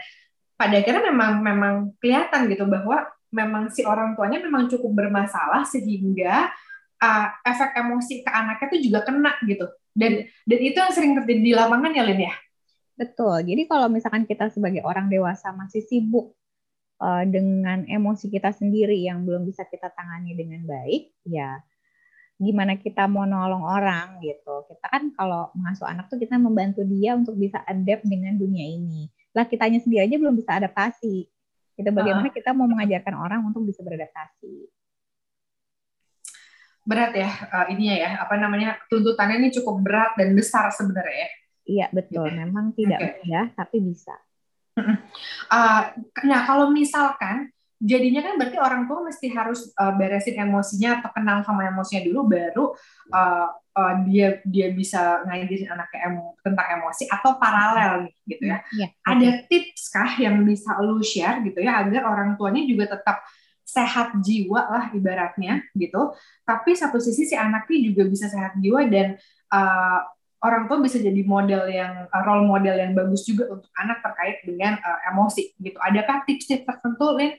pada 0.56 0.76
akhirnya 0.78 1.04
memang 1.10 1.32
memang 1.42 1.74
kelihatan 2.00 2.48
gitu 2.54 2.70
bahwa 2.70 3.10
memang 3.34 3.74
si 3.74 3.82
orang 3.84 4.14
tuanya 4.14 4.40
memang 4.40 4.72
cukup 4.72 4.94
bermasalah 4.94 5.68
sehingga 5.68 6.54
uh, 7.02 7.28
efek 7.44 7.76
emosi 7.76 8.24
ke 8.24 8.30
anaknya 8.30 8.68
itu 8.72 8.78
juga 8.92 9.04
kena 9.04 9.34
gitu. 9.44 9.68
Dan 9.96 10.28
dan 10.48 10.60
itu 10.60 10.78
yang 10.78 10.94
sering 10.94 11.14
terjadi 11.18 11.42
di 11.42 11.54
lapangan 11.56 11.92
ya 11.92 12.04
Lin 12.06 12.22
ya? 12.30 12.36
Betul. 12.96 13.44
Jadi 13.44 13.68
kalau 13.68 13.88
misalkan 13.92 14.24
kita 14.24 14.48
sebagai 14.48 14.86
orang 14.88 15.12
dewasa 15.12 15.52
masih 15.52 15.84
sibuk 15.84 16.36
uh, 17.04 17.24
dengan 17.28 17.84
emosi 17.84 18.32
kita 18.32 18.56
sendiri 18.56 18.96
yang 19.04 19.28
belum 19.28 19.44
bisa 19.44 19.68
kita 19.68 19.92
tangani 19.92 20.36
dengan 20.36 20.64
baik 20.64 21.12
ya 21.28 21.60
gimana 22.36 22.76
kita 22.76 23.08
mau 23.08 23.24
nolong 23.24 23.64
orang 23.64 24.20
gitu. 24.20 24.68
Kita 24.68 24.86
kan 24.92 25.12
kalau 25.16 25.52
mengasuh 25.56 25.88
anak 25.88 26.12
tuh 26.12 26.20
kita 26.20 26.36
membantu 26.36 26.84
dia 26.84 27.16
untuk 27.16 27.40
bisa 27.40 27.64
adapt 27.64 28.04
dengan 28.04 28.36
dunia 28.36 28.66
ini. 28.68 29.08
Lah 29.32 29.48
kitanya 29.48 29.80
sendiri 29.80 30.04
aja 30.04 30.16
belum 30.20 30.36
bisa 30.36 30.60
adaptasi. 30.60 31.28
Kita 31.76 31.92
bagaimana 31.92 32.32
uh. 32.32 32.34
kita 32.36 32.52
mau 32.52 32.68
mengajarkan 32.68 33.16
orang 33.16 33.42
untuk 33.48 33.64
bisa 33.68 33.84
beradaptasi? 33.84 34.68
Berat 36.86 37.12
ya 37.16 37.32
uh, 37.32 37.66
ininya 37.72 37.96
ya. 37.96 38.10
Apa 38.20 38.36
namanya 38.36 38.80
tuntutannya 38.92 39.40
ini 39.40 39.50
cukup 39.56 39.80
berat 39.80 40.20
dan 40.20 40.36
besar 40.36 40.68
sebenarnya 40.76 41.16
ya. 41.16 41.30
Iya 41.66 41.88
betul. 41.96 42.30
Okay. 42.30 42.36
memang 42.36 42.66
tidak 42.76 43.00
okay. 43.00 43.12
mudah 43.24 43.46
tapi 43.56 43.78
bisa. 43.80 44.16
Uh, 44.76 45.88
nah 46.28 46.44
kalau 46.44 46.68
misalkan 46.68 47.55
jadinya 47.80 48.22
kan 48.24 48.34
berarti 48.40 48.58
orang 48.58 48.88
tua 48.88 49.04
mesti 49.04 49.28
harus 49.32 49.70
uh, 49.76 49.94
beresin 49.94 50.40
emosinya 50.40 51.04
atau 51.04 51.10
kenal 51.12 51.44
sama 51.44 51.68
emosinya 51.68 52.08
dulu 52.08 52.22
baru 52.32 52.66
uh, 53.12 53.48
uh, 53.52 53.94
dia 54.08 54.40
dia 54.48 54.72
bisa 54.72 55.22
ngajarin 55.28 55.70
anaknya 55.76 56.00
emo, 56.08 56.40
tentang 56.40 56.68
emosi 56.80 57.04
atau 57.12 57.36
paralel 57.36 58.10
gitu 58.24 58.44
ya. 58.48 58.64
ya 58.72 58.88
Ada 59.04 59.44
tips 59.52 59.92
kah 59.92 60.12
yang 60.16 60.48
bisa 60.48 60.80
lu 60.80 61.04
share 61.04 61.44
gitu 61.44 61.60
ya 61.60 61.84
agar 61.84 62.08
orang 62.08 62.40
tuanya 62.40 62.64
juga 62.64 62.96
tetap 62.96 63.22
sehat 63.66 64.16
jiwa 64.24 64.62
lah 64.72 64.86
ibaratnya 64.96 65.60
gitu. 65.76 66.16
Tapi 66.48 66.72
satu 66.78 67.02
sisi 67.04 67.28
si 67.28 67.36
anaknya 67.36 67.92
juga 67.92 68.08
bisa 68.08 68.32
sehat 68.32 68.56
jiwa 68.62 68.88
dan 68.88 69.20
uh, 69.52 70.00
orang 70.46 70.70
tua 70.70 70.80
bisa 70.80 71.02
jadi 71.02 71.22
model 71.26 71.66
yang 71.68 72.08
uh, 72.08 72.22
role 72.24 72.46
model 72.46 72.78
yang 72.78 72.94
bagus 72.94 73.26
juga 73.26 73.50
untuk 73.52 73.68
anak 73.76 74.00
terkait 74.06 74.46
dengan 74.46 74.78
uh, 74.80 75.00
emosi 75.12 75.58
gitu. 75.58 75.76
Adakah 75.82 76.24
tips-tips 76.24 76.64
tertentu, 76.64 77.08
Lin? 77.18 77.34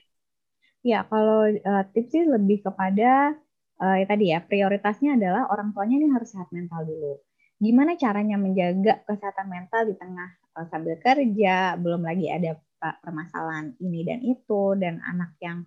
Ya, 0.86 1.02
kalau 1.10 1.50
uh, 1.50 1.84
tips 1.90 2.14
sih 2.14 2.22
lebih 2.22 2.62
kepada 2.62 3.34
uh, 3.82 3.96
ya 3.98 4.06
tadi 4.06 4.30
ya 4.30 4.38
prioritasnya 4.38 5.18
adalah 5.18 5.50
orang 5.50 5.74
tuanya 5.74 5.98
ini 5.98 6.14
harus 6.14 6.30
sehat 6.30 6.46
mental 6.54 6.86
dulu. 6.86 7.18
Gimana 7.58 7.98
caranya 7.98 8.38
menjaga 8.38 9.02
kesehatan 9.02 9.50
mental 9.50 9.82
di 9.90 9.98
tengah 9.98 10.30
uh, 10.54 10.66
sambil 10.70 10.94
kerja, 11.02 11.74
belum 11.74 12.06
lagi 12.06 12.30
ada 12.30 12.54
permasalahan 13.02 13.74
ini 13.82 14.06
dan 14.06 14.22
itu 14.22 14.78
dan 14.78 15.02
anak 15.02 15.34
yang 15.42 15.66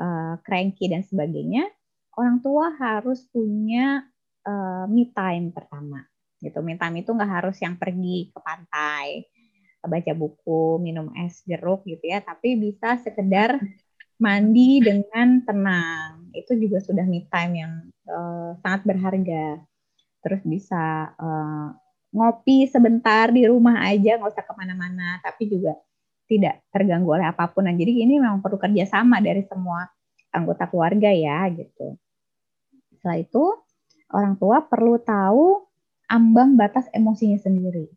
uh, 0.00 0.40
cranky 0.40 0.88
dan 0.88 1.04
sebagainya. 1.04 1.68
Orang 2.16 2.40
tua 2.40 2.72
harus 2.72 3.20
punya 3.28 4.00
uh, 4.48 4.88
me 4.88 5.12
time 5.12 5.52
pertama. 5.52 6.08
Gitu. 6.40 6.56
Me 6.64 6.80
time 6.80 7.04
itu 7.04 7.12
nggak 7.12 7.32
harus 7.36 7.60
yang 7.60 7.76
pergi 7.76 8.32
ke 8.32 8.40
pantai, 8.40 9.28
baca 9.84 10.12
buku, 10.16 10.80
minum 10.80 11.12
es 11.20 11.44
jeruk 11.44 11.84
gitu 11.84 12.08
ya, 12.08 12.24
tapi 12.24 12.56
bisa 12.56 12.96
sekedar 13.04 13.60
mandi 14.18 14.82
dengan 14.82 15.42
tenang. 15.42 16.30
Itu 16.34 16.58
juga 16.58 16.82
sudah 16.82 17.06
me 17.06 17.26
time 17.30 17.52
yang 17.54 17.72
uh, 18.10 18.58
sangat 18.62 18.86
berharga. 18.86 19.62
Terus 20.24 20.42
bisa 20.46 21.14
uh, 21.18 21.68
ngopi 22.14 22.70
sebentar 22.70 23.34
di 23.34 23.44
rumah 23.44 23.82
aja 23.82 24.16
nggak 24.16 24.30
usah 24.30 24.46
ke 24.46 24.54
mana-mana 24.54 25.18
tapi 25.18 25.50
juga 25.50 25.74
tidak 26.30 26.62
terganggu 26.70 27.10
oleh 27.10 27.26
apa 27.28 27.50
pun. 27.50 27.66
Nah 27.66 27.74
jadi 27.74 28.06
ini 28.06 28.22
memang 28.22 28.40
perlu 28.40 28.56
kerjasama 28.56 29.20
dari 29.20 29.44
semua 29.44 29.84
anggota 30.32 30.66
keluarga 30.70 31.10
ya 31.12 31.46
gitu. 31.52 31.98
Setelah 32.96 33.18
itu 33.20 33.44
orang 34.14 34.34
tua 34.40 34.64
perlu 34.64 34.96
tahu 35.02 35.68
ambang 36.08 36.56
batas 36.56 36.88
emosinya 36.94 37.36
sendiri. 37.36 37.90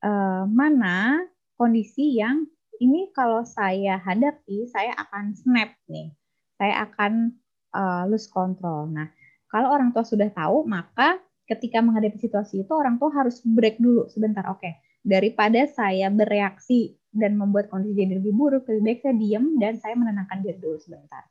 Uh, 0.00 0.48
mana 0.48 1.20
kondisi 1.60 2.16
yang 2.16 2.48
ini 2.80 3.12
kalau 3.12 3.44
saya 3.44 4.00
hadapi, 4.00 4.64
saya 4.72 4.96
akan 4.96 5.36
snap 5.36 5.76
nih. 5.86 6.16
Saya 6.56 6.88
akan 6.88 7.36
uh, 7.76 8.08
lose 8.08 8.26
control. 8.32 8.88
Nah, 8.88 9.12
kalau 9.52 9.68
orang 9.76 9.92
tua 9.92 10.02
sudah 10.02 10.32
tahu, 10.32 10.64
maka 10.64 11.20
ketika 11.44 11.84
menghadapi 11.84 12.16
situasi 12.16 12.64
itu 12.64 12.72
orang 12.72 12.96
tua 12.96 13.12
harus 13.12 13.44
break 13.44 13.76
dulu 13.76 14.08
sebentar. 14.08 14.48
Oke, 14.48 14.64
okay. 14.64 14.72
daripada 15.04 15.68
saya 15.68 16.08
bereaksi 16.08 16.96
dan 17.12 17.36
membuat 17.36 17.68
kondisi 17.68 18.00
jadi 18.00 18.22
lebih 18.22 18.32
buruk, 18.32 18.64
lebih 18.70 18.82
baik 18.86 18.98
saya 19.02 19.14
diam 19.18 19.44
dan 19.58 19.76
saya 19.76 19.98
menenangkan 19.98 20.40
diri 20.40 20.56
dulu 20.56 20.78
sebentar. 20.78 21.26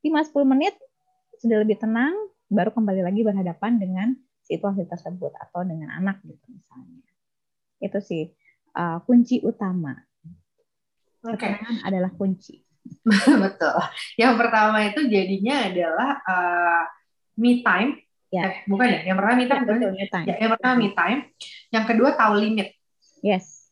5-10 0.00 0.52
menit 0.54 0.74
sudah 1.42 1.60
lebih 1.60 1.82
tenang, 1.82 2.14
baru 2.46 2.70
kembali 2.70 3.02
lagi 3.02 3.26
berhadapan 3.26 3.82
dengan 3.82 4.08
situasi 4.46 4.86
tersebut 4.86 5.34
atau 5.34 5.66
dengan 5.66 5.90
anak 5.98 6.22
gitu 6.22 6.46
misalnya. 6.46 7.02
Itu 7.82 7.98
sih 7.98 8.30
uh, 8.78 9.02
kunci 9.02 9.42
utama 9.42 10.05
okay. 11.34 11.58
adalah 11.82 12.10
kunci. 12.14 12.62
Betul. 13.44 13.78
Yang 14.14 14.34
pertama 14.38 14.78
itu 14.86 15.00
jadinya 15.10 15.56
adalah 15.66 16.10
uh, 16.22 16.82
me 17.38 17.62
time. 17.62 17.98
Ya. 18.30 18.42
Eh, 18.50 18.56
bukan 18.66 18.86
ya? 18.90 19.00
Yang 19.06 19.16
pertama 19.22 19.34
me 19.38 19.46
time. 19.46 19.62
Ya, 19.62 19.70
betul, 19.70 19.90
me 19.94 20.06
time. 20.10 20.26
Ya, 20.26 20.34
yang 20.42 20.50
pertama 20.58 20.74
me 20.74 20.88
time. 20.92 21.20
Yang 21.70 21.84
kedua 21.94 22.08
tahu 22.18 22.34
limit. 22.42 22.68
Yes. 23.22 23.70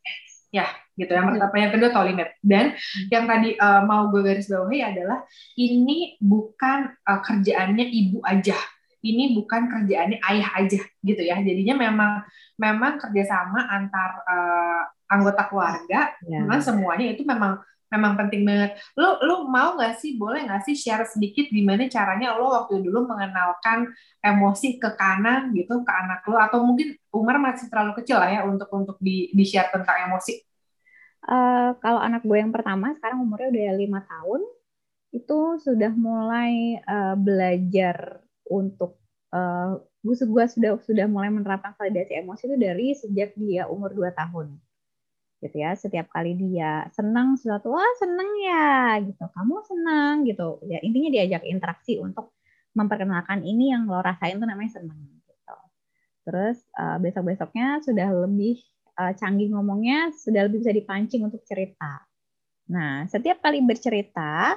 Ya, 0.54 0.70
gitu. 0.94 1.10
Yang 1.10 1.34
pertama, 1.34 1.54
yang 1.58 1.72
kedua 1.74 1.90
tahu 1.90 2.04
limit. 2.14 2.28
Dan 2.38 2.78
hmm. 2.78 3.06
yang 3.10 3.24
tadi 3.26 3.58
uh, 3.58 3.82
mau 3.82 4.06
gue 4.14 4.22
garis 4.22 4.46
bawahi 4.46 4.80
adalah 4.86 5.26
ini 5.58 6.14
bukan 6.22 6.94
uh, 7.02 7.20
kerjaannya 7.20 7.86
ibu 7.90 8.22
aja. 8.22 8.54
Ini 9.04 9.36
bukan 9.36 9.68
kerjaannya 9.68 10.16
ayah 10.32 10.50
aja, 10.64 10.80
gitu 10.80 11.22
ya. 11.26 11.36
Jadinya 11.42 11.76
memang 11.76 12.24
memang 12.56 12.96
kerjasama 12.96 13.68
antar 13.68 14.22
uh, 14.24 14.82
anggota 15.10 15.46
keluarga, 15.48 16.12
yeah. 16.24 16.40
memang 16.42 16.60
semuanya 16.64 17.06
itu 17.12 17.22
memang 17.22 17.60
memang 17.94 18.18
penting 18.18 18.42
banget. 18.42 18.74
Lu 18.98 19.22
lu 19.22 19.36
mau 19.46 19.78
nggak 19.78 20.02
sih, 20.02 20.18
boleh 20.18 20.42
nggak 20.50 20.66
sih 20.66 20.74
share 20.74 21.06
sedikit 21.06 21.46
gimana 21.52 21.86
caranya 21.86 22.34
lo 22.34 22.50
waktu 22.50 22.82
dulu 22.82 23.06
mengenalkan 23.06 23.94
emosi 24.18 24.82
ke 24.82 24.90
kanan 24.98 25.54
gitu 25.54 25.86
ke 25.86 25.92
anak 25.92 26.26
lo 26.26 26.36
atau 26.40 26.66
mungkin 26.66 26.98
Umar 27.14 27.38
masih 27.38 27.70
terlalu 27.70 27.94
kecil 28.02 28.18
lah 28.18 28.30
ya 28.30 28.40
untuk 28.42 28.66
untuk 28.74 28.98
di 28.98 29.30
di 29.30 29.44
share 29.46 29.70
tentang 29.70 30.10
emosi. 30.10 30.42
Uh, 31.24 31.72
kalau 31.80 32.04
anak 32.04 32.20
gue 32.20 32.36
yang 32.36 32.52
pertama 32.52 32.92
sekarang 33.00 33.24
umurnya 33.24 33.48
udah 33.48 33.74
lima 33.80 34.00
tahun, 34.04 34.44
itu 35.14 35.38
sudah 35.62 35.92
mulai 35.96 36.82
uh, 36.84 37.16
belajar 37.16 38.20
untuk 38.44 39.00
uh, 39.32 39.80
gue 40.04 40.46
sudah 40.52 40.76
sudah 40.84 41.06
mulai 41.08 41.32
menerapkan 41.32 41.72
validasi 41.80 42.20
emosi 42.20 42.44
itu 42.44 42.56
dari 42.60 42.86
sejak 42.92 43.32
dia 43.40 43.64
umur 43.72 43.96
2 43.96 44.12
tahun 44.12 44.60
gitu 45.44 45.60
ya 45.60 45.76
setiap 45.76 46.08
kali 46.08 46.32
dia 46.40 46.88
senang 46.96 47.36
sesuatu 47.36 47.68
wah 47.76 47.92
senang 48.00 48.30
ya 48.40 48.98
gitu. 49.04 49.24
Kamu 49.28 49.54
senang 49.68 50.24
gitu. 50.24 50.64
Ya 50.64 50.80
intinya 50.80 51.10
diajak 51.12 51.42
interaksi 51.44 52.00
untuk 52.00 52.32
memperkenalkan 52.72 53.44
ini 53.44 53.70
yang 53.70 53.86
lo 53.86 54.00
rasain 54.00 54.40
tuh 54.40 54.48
namanya 54.48 54.80
senang 54.80 54.98
gitu. 54.98 55.56
Terus 56.24 56.58
uh, 56.80 56.96
eh, 56.96 56.98
besok 57.04 57.24
besoknya 57.28 57.78
sudah 57.84 58.08
lebih 58.26 58.58
uh, 58.96 59.12
canggih 59.14 59.52
ngomongnya 59.52 60.10
sudah 60.16 60.48
lebih 60.48 60.64
bisa 60.64 60.72
dipancing 60.72 61.22
untuk 61.22 61.44
cerita. 61.44 62.02
Nah 62.72 63.04
setiap 63.06 63.44
kali 63.44 63.60
bercerita 63.60 64.56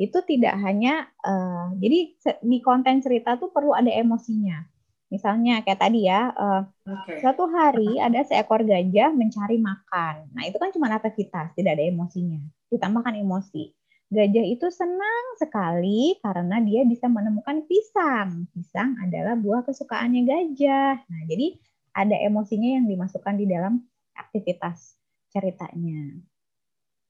itu 0.00 0.18
tidak 0.24 0.56
hanya 0.64 1.04
uh, 1.20 1.74
jadi 1.76 2.16
di 2.40 2.58
konten 2.64 3.04
cerita 3.04 3.36
tuh 3.36 3.52
perlu 3.52 3.76
ada 3.76 3.92
emosinya 3.92 4.71
Misalnya 5.12 5.60
kayak 5.60 5.76
tadi 5.76 6.08
ya, 6.08 6.32
uh, 6.32 6.64
okay. 6.88 7.20
suatu 7.20 7.44
hari 7.52 8.00
ada 8.00 8.24
seekor 8.24 8.64
gajah 8.64 9.12
mencari 9.12 9.60
makan. 9.60 10.32
Nah 10.32 10.48
itu 10.48 10.56
kan 10.56 10.72
cuma 10.72 10.88
aktivitas, 10.88 11.52
tidak 11.52 11.76
ada 11.76 11.84
emosinya. 11.84 12.40
Ditambahkan 12.72 13.20
emosi. 13.20 13.76
Gajah 14.08 14.44
itu 14.48 14.72
senang 14.72 15.24
sekali 15.36 16.16
karena 16.24 16.64
dia 16.64 16.88
bisa 16.88 17.12
menemukan 17.12 17.60
pisang. 17.68 18.48
Pisang 18.56 18.96
adalah 19.04 19.36
buah 19.36 19.68
kesukaannya 19.68 20.24
gajah. 20.24 21.04
Nah 21.04 21.20
jadi 21.28 21.60
ada 21.92 22.16
emosinya 22.16 22.80
yang 22.80 22.88
dimasukkan 22.88 23.36
di 23.36 23.44
dalam 23.44 23.84
aktivitas 24.16 24.96
ceritanya. 25.28 26.24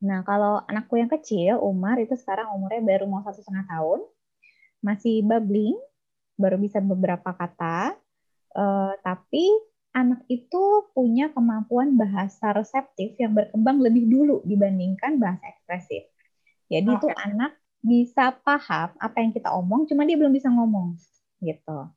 Nah 0.02 0.26
kalau 0.26 0.58
anakku 0.66 0.98
yang 0.98 1.06
kecil, 1.06 1.62
Umar 1.62 2.02
itu 2.02 2.18
sekarang 2.18 2.50
umurnya 2.50 2.82
baru 2.82 3.06
mau 3.06 3.22
satu 3.22 3.38
setengah 3.38 3.66
tahun, 3.70 4.02
masih 4.82 5.22
babbling, 5.22 5.78
baru 6.42 6.58
bisa 6.58 6.82
beberapa 6.82 7.30
kata, 7.30 7.94
uh, 8.58 8.92
tapi 9.06 9.46
anak 9.94 10.26
itu 10.26 10.90
punya 10.90 11.30
kemampuan 11.30 11.94
bahasa 11.94 12.50
reseptif 12.56 13.14
yang 13.20 13.36
berkembang 13.36 13.78
lebih 13.78 14.10
dulu 14.10 14.42
dibandingkan 14.42 15.22
bahasa 15.22 15.46
ekspresif. 15.52 16.08
Jadi 16.66 16.90
okay. 16.90 16.98
itu 16.98 17.08
anak 17.14 17.52
bisa 17.78 18.34
paham 18.42 18.90
apa 18.98 19.16
yang 19.22 19.30
kita 19.30 19.54
omong, 19.54 19.86
cuma 19.86 20.02
dia 20.02 20.18
belum 20.18 20.32
bisa 20.34 20.50
ngomong 20.50 20.98
gitu. 21.44 21.92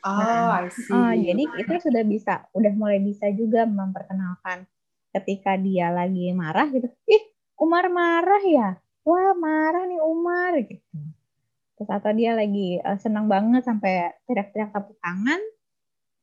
Oh, 0.00 0.16
nah, 0.16 0.64
I 0.64 0.72
see. 0.72 0.92
Uh, 0.92 1.12
jadi 1.12 1.42
itu 1.60 1.74
sudah 1.80 2.02
bisa, 2.04 2.48
udah 2.56 2.72
mulai 2.72 3.04
bisa 3.04 3.28
juga 3.36 3.68
memperkenalkan 3.68 4.64
ketika 5.12 5.60
dia 5.60 5.92
lagi 5.92 6.32
marah 6.32 6.68
gitu. 6.72 6.88
Ih, 7.04 7.22
Umar 7.60 7.92
marah 7.92 8.40
ya? 8.40 8.68
Wah, 9.04 9.36
marah 9.36 9.84
nih 9.84 10.00
Umar 10.00 10.56
gitu. 10.64 10.96
Terus 11.80 11.96
atau 11.96 12.12
dia 12.12 12.36
lagi 12.36 12.76
uh, 12.84 13.00
senang 13.00 13.24
banget 13.24 13.64
sampai 13.64 14.12
teriak-teriak 14.28 14.68
tepuk 14.68 15.00
tangan, 15.00 15.40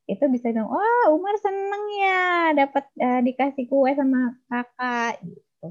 itu 0.06 0.22
bisa 0.30 0.54
bilang, 0.54 0.70
wah 0.70 1.10
Umar 1.10 1.34
seneng 1.42 1.84
ya 1.98 2.22
dapat 2.54 2.86
uh, 3.02 3.22
dikasih 3.26 3.66
kue 3.66 3.90
sama 3.98 4.38
kakak 4.46 5.18
gitu. 5.26 5.68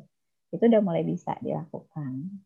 Itu 0.50 0.64
udah 0.66 0.82
mulai 0.82 1.06
bisa 1.06 1.38
dilakukan. 1.38 2.42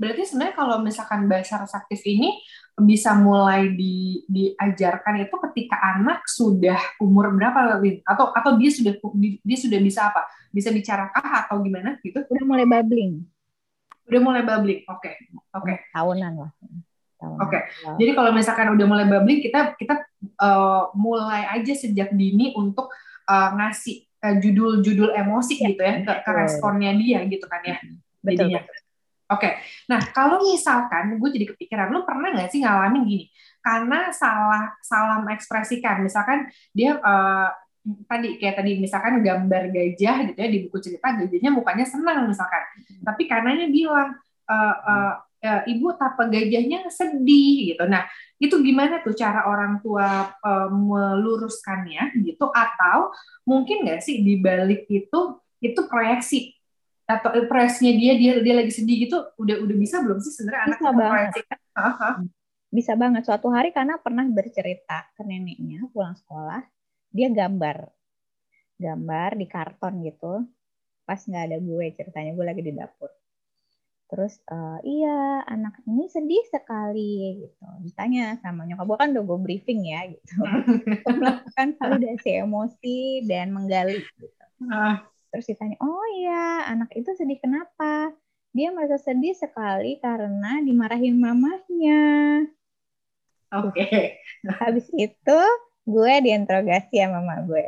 Berarti 0.00 0.24
sebenarnya 0.24 0.56
kalau 0.56 0.80
misalkan 0.80 1.28
bahasa 1.28 1.60
reseptif 1.60 2.00
ini 2.08 2.40
bisa 2.80 3.12
mulai 3.12 3.68
di, 3.76 4.24
diajarkan 4.24 5.28
itu 5.28 5.36
ketika 5.52 5.76
anak 6.00 6.24
sudah 6.24 6.80
umur 7.04 7.28
berapa? 7.36 7.76
Atau 8.08 8.32
atau 8.32 8.56
dia 8.56 8.72
sudah 8.72 8.96
dia 9.20 9.58
sudah 9.60 9.78
bisa 9.84 10.08
apa? 10.08 10.24
Bisa 10.48 10.72
bicara 10.72 11.12
kah 11.12 11.44
atau 11.44 11.60
gimana 11.60 12.00
gitu? 12.00 12.24
Udah 12.24 12.44
mulai 12.48 12.64
babbling. 12.64 13.20
Udah 14.08 14.20
mulai 14.20 14.42
babbling. 14.42 14.82
Oke. 14.88 15.10
Okay. 15.10 15.14
Oke. 15.54 15.64
Okay. 15.64 15.76
Tahunan 15.94 16.32
lah. 16.38 16.50
Oke. 17.22 17.48
Okay. 17.48 17.62
Jadi 18.02 18.10
kalau 18.18 18.30
misalkan 18.34 18.74
udah 18.74 18.86
mulai 18.86 19.06
babbling, 19.06 19.38
kita 19.42 19.78
kita 19.78 20.02
uh, 20.42 20.90
mulai 20.98 21.46
aja 21.54 21.72
sejak 21.74 22.10
dini 22.14 22.50
untuk 22.58 22.90
uh, 23.30 23.50
ngasih 23.54 24.06
uh, 24.26 24.36
judul-judul 24.42 25.14
emosi 25.14 25.62
ya, 25.62 25.70
gitu 25.70 25.82
ya 25.82 25.94
ke, 26.02 26.12
ke 26.26 26.30
responnya 26.34 26.90
dia 26.98 27.22
gitu 27.26 27.46
kan 27.46 27.62
ya. 27.62 27.78
Betul. 28.22 28.50
Jadinya. 28.50 28.62
betul. 28.66 28.80
Oke, 29.32 29.48
okay. 29.48 29.52
nah 29.88 30.02
kalau 30.12 30.44
misalkan 30.44 31.16
gue 31.16 31.28
jadi 31.32 31.48
kepikiran, 31.56 31.88
lu 31.88 32.04
pernah 32.04 32.36
nggak 32.36 32.52
sih 32.52 32.60
ngalamin 32.60 33.08
gini? 33.08 33.26
Karena 33.64 34.12
salah 34.12 34.76
salah 34.84 35.24
mengekspresikan, 35.24 36.04
misalkan 36.04 36.52
dia 36.76 37.00
uh, 37.00 37.48
tadi 38.06 38.38
kayak 38.38 38.62
tadi 38.62 38.78
misalkan 38.78 39.18
gambar 39.20 39.74
gajah 39.74 40.16
gitu 40.30 40.38
ya 40.38 40.48
di 40.48 40.58
buku 40.66 40.78
cerita 40.78 41.18
gajahnya 41.18 41.50
mukanya 41.50 41.86
senang 41.86 42.30
misalkan, 42.30 42.62
hmm. 42.62 43.02
tapi 43.02 43.26
karenanya 43.26 43.66
bilang 43.68 44.14
uh, 44.46 44.76
uh, 44.86 45.12
uh, 45.42 45.62
ibu 45.66 45.90
tapa 45.98 46.30
gajahnya 46.30 46.86
sedih 46.88 47.74
gitu. 47.74 47.84
Nah, 47.90 48.06
itu 48.38 48.54
gimana 48.62 49.02
tuh 49.02 49.14
cara 49.18 49.50
orang 49.50 49.82
tua 49.82 50.30
uh, 50.38 50.68
meluruskannya 50.70 52.22
gitu 52.22 52.50
atau 52.50 53.10
mungkin 53.42 53.82
nggak 53.82 54.00
sih 54.02 54.22
di 54.22 54.38
balik 54.38 54.86
itu 54.86 55.20
itu 55.62 55.80
proyeksi 55.86 56.54
atau 57.06 57.34
proyeksinya 57.50 57.92
dia 57.98 58.12
dia 58.14 58.32
dia 58.40 58.54
lagi 58.54 58.72
sedih 58.72 59.10
gitu 59.10 59.18
udah 59.38 59.56
udah 59.58 59.76
bisa 59.76 60.00
belum 60.00 60.22
sih 60.22 60.32
sebenarnya 60.32 60.62
anak? 60.70 60.78
Bisa 62.72 62.96
banget. 62.96 63.28
Suatu 63.28 63.52
hari 63.52 63.68
karena 63.68 64.00
pernah 64.00 64.24
bercerita 64.24 65.04
ke 65.12 65.22
neneknya 65.28 65.84
pulang 65.92 66.16
sekolah, 66.16 66.64
dia 67.12 67.28
gambar. 67.28 67.86
Gambar 68.80 69.30
di 69.38 69.46
karton 69.46 70.02
gitu. 70.02 70.48
Pas 71.04 71.20
nggak 71.20 71.44
ada 71.52 71.58
gue 71.60 71.86
ceritanya 71.94 72.32
gue 72.32 72.46
lagi 72.48 72.62
di 72.64 72.72
dapur. 72.72 73.12
Terus 74.12 74.36
uh, 74.52 74.76
iya 74.84 75.40
anak 75.48 75.80
ini 75.88 76.04
sedih 76.08 76.44
sekali 76.52 77.44
gitu. 77.48 77.64
Ditanya 77.84 78.36
sama 78.44 78.68
nyokap 78.68 78.84
gue 78.84 78.98
kan 78.98 79.08
udah 79.16 79.24
gue 79.24 79.38
briefing 79.40 79.88
ya 79.88 80.08
gitu. 80.08 80.36
Melakukan 81.20 81.68
validasi 81.80 82.44
emosi 82.44 83.24
dan 83.28 83.52
menggali 83.52 84.00
gitu. 84.00 84.26
Uh. 84.62 84.94
terus 85.32 85.48
ditanya 85.48 85.74
oh 85.82 86.06
iya 86.20 86.70
anak 86.70 86.92
itu 86.92 87.08
sedih 87.16 87.40
kenapa? 87.40 88.12
Dia 88.52 88.68
merasa 88.68 89.00
sedih 89.00 89.32
sekali 89.32 89.96
karena 89.96 90.60
dimarahin 90.60 91.16
mamahnya. 91.16 92.04
Oke. 93.52 93.80
Okay. 93.80 94.00
habis 94.60 94.92
itu 94.92 95.40
gue 95.82 96.12
diinterogasi 96.22 97.02
sama 97.02 97.22
mama 97.22 97.42
gue. 97.46 97.66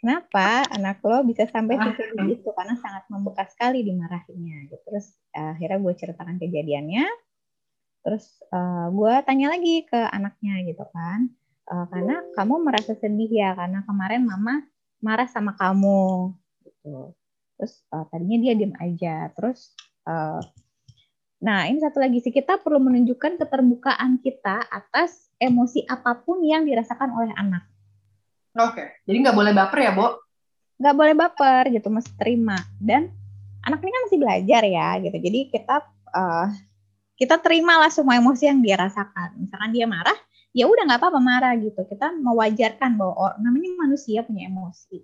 Kenapa 0.00 0.64
anak 0.72 1.04
lo 1.04 1.20
bisa 1.28 1.44
sampai 1.44 1.76
ah, 1.76 1.92
seperti 1.92 2.40
itu? 2.40 2.48
Karena 2.56 2.72
sangat 2.80 3.04
membekas 3.12 3.52
sekali 3.52 3.84
dimarahinnya 3.84 4.72
terus 4.88 5.12
uh, 5.36 5.52
akhirnya 5.52 5.78
gue 5.80 5.94
ceritakan 5.96 6.36
kejadiannya. 6.40 7.04
Terus 8.00 8.40
uh, 8.48 8.88
gue 8.88 9.14
tanya 9.28 9.52
lagi 9.52 9.84
ke 9.84 10.00
anaknya 10.08 10.64
gitu 10.64 10.84
kan. 10.88 11.28
Uh, 11.68 11.84
karena 11.92 12.16
kamu 12.32 12.54
merasa 12.64 12.96
sedih 12.96 13.30
ya 13.30 13.52
karena 13.54 13.84
kemarin 13.84 14.24
mama 14.24 14.64
marah 15.04 15.28
sama 15.28 15.52
kamu 15.56 16.32
gitu. 16.64 17.12
Terus 17.60 17.84
uh, 17.92 18.08
tadinya 18.08 18.38
dia 18.40 18.54
diem 18.56 18.72
aja. 18.80 19.28
Terus 19.36 19.76
uh, 20.08 20.40
nah 21.44 21.68
ini 21.68 21.76
satu 21.76 22.00
lagi 22.00 22.24
sih. 22.24 22.32
Kita 22.32 22.56
perlu 22.56 22.80
menunjukkan 22.80 23.36
keterbukaan 23.36 24.16
kita 24.24 24.64
atas 24.64 25.29
emosi 25.40 25.88
apa 25.88 26.20
pun 26.20 26.44
yang 26.44 26.68
dirasakan 26.68 27.10
oleh 27.16 27.32
anak 27.34 27.64
Oke, 28.50 28.82
okay. 28.82 28.86
jadi 29.06 29.16
nggak 29.22 29.38
boleh 29.38 29.52
baper 29.54 29.78
ya, 29.78 29.92
Bo? 29.94 30.26
Nggak 30.82 30.96
boleh 30.98 31.14
baper 31.14 31.64
gitu, 31.70 31.86
mesti 31.86 32.10
terima. 32.18 32.58
Dan 32.82 33.06
anak 33.62 33.78
ini 33.78 33.90
kan 33.94 34.02
masih 34.10 34.18
belajar 34.18 34.62
ya, 34.66 34.88
gitu. 35.06 35.16
Jadi 35.22 35.40
kita 35.54 35.76
uh, 36.10 36.50
kita 37.14 37.38
terimalah 37.38 37.94
semua 37.94 38.18
emosi 38.18 38.50
yang 38.50 38.58
dia 38.58 38.74
rasakan. 38.74 39.38
Misalkan 39.38 39.70
dia 39.70 39.86
marah, 39.86 40.18
ya 40.50 40.66
udah 40.66 40.82
nggak 40.82 40.98
apa-apa 40.98 41.20
marah 41.22 41.54
gitu. 41.62 41.78
Kita 41.86 42.10
mewajarkan 42.10 42.98
bahwa 42.98 43.14
oh, 43.14 43.32
namanya 43.38 43.70
manusia 43.86 44.26
punya 44.26 44.50
emosi. 44.50 44.98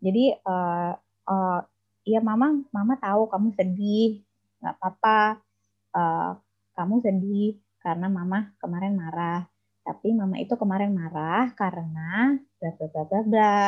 Jadi 0.00 0.32
uh, 0.48 0.96
uh, 1.28 1.60
ya 2.00 2.24
mama, 2.24 2.64
mama 2.72 2.96
tahu 2.96 3.28
kamu 3.28 3.52
sedih, 3.60 4.24
nggak 4.64 4.72
apa-apa. 4.72 5.44
Uh, 5.92 6.32
kamu 6.72 7.04
sedih 7.04 7.60
karena 7.84 8.08
mama 8.08 8.56
kemarin 8.56 8.96
marah 8.96 9.44
tapi 9.86 10.10
mama 10.10 10.34
itu 10.42 10.58
kemarin 10.58 10.90
marah 10.90 11.54
karena 11.54 12.34
bla 12.58 12.70
bla 12.74 12.86
bla 12.90 13.02
bla 13.06 13.20
bla. 13.22 13.58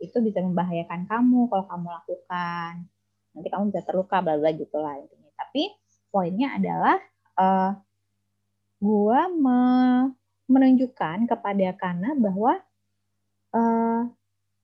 Itu 0.00 0.24
bisa 0.24 0.40
membahayakan 0.40 1.04
kamu 1.04 1.52
kalau 1.52 1.64
kamu 1.68 1.86
lakukan. 1.92 2.72
Nanti 3.36 3.48
kamu 3.52 3.62
bisa 3.68 3.84
terluka 3.84 4.24
bla 4.24 4.40
bla 4.40 4.50
gitu 4.56 4.76
lah 4.80 4.96
intinya. 4.96 5.28
Tapi 5.36 5.76
poinnya 6.08 6.56
adalah 6.56 6.96
uh, 7.36 7.70
gua 8.80 9.28
me 9.28 9.60
menunjukkan 10.48 11.28
kepada 11.28 11.76
Kana 11.76 12.16
bahwa 12.16 12.56
uh, 13.52 14.02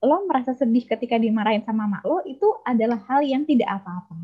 lo 0.02 0.16
merasa 0.24 0.56
sedih 0.56 0.88
ketika 0.88 1.20
dimarahin 1.20 1.60
sama 1.66 1.84
mak 1.90 2.06
lo 2.08 2.24
itu 2.24 2.48
adalah 2.64 3.04
hal 3.04 3.20
yang 3.20 3.44
tidak 3.44 3.68
apa-apa. 3.68 4.16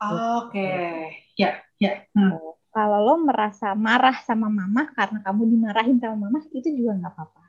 Oke, 0.00 0.56
okay. 0.56 0.96
ya, 1.36 1.60
ya. 1.76 2.04
Hmm 2.16 2.59
kalau 2.70 2.98
lo 3.02 3.14
merasa 3.26 3.74
marah 3.74 4.14
sama 4.22 4.46
mama 4.46 4.90
karena 4.94 5.18
kamu 5.26 5.42
dimarahin 5.50 5.98
sama 5.98 6.30
mama 6.30 6.38
itu 6.54 6.70
juga 6.70 6.98
nggak 7.02 7.12
apa-apa 7.14 7.46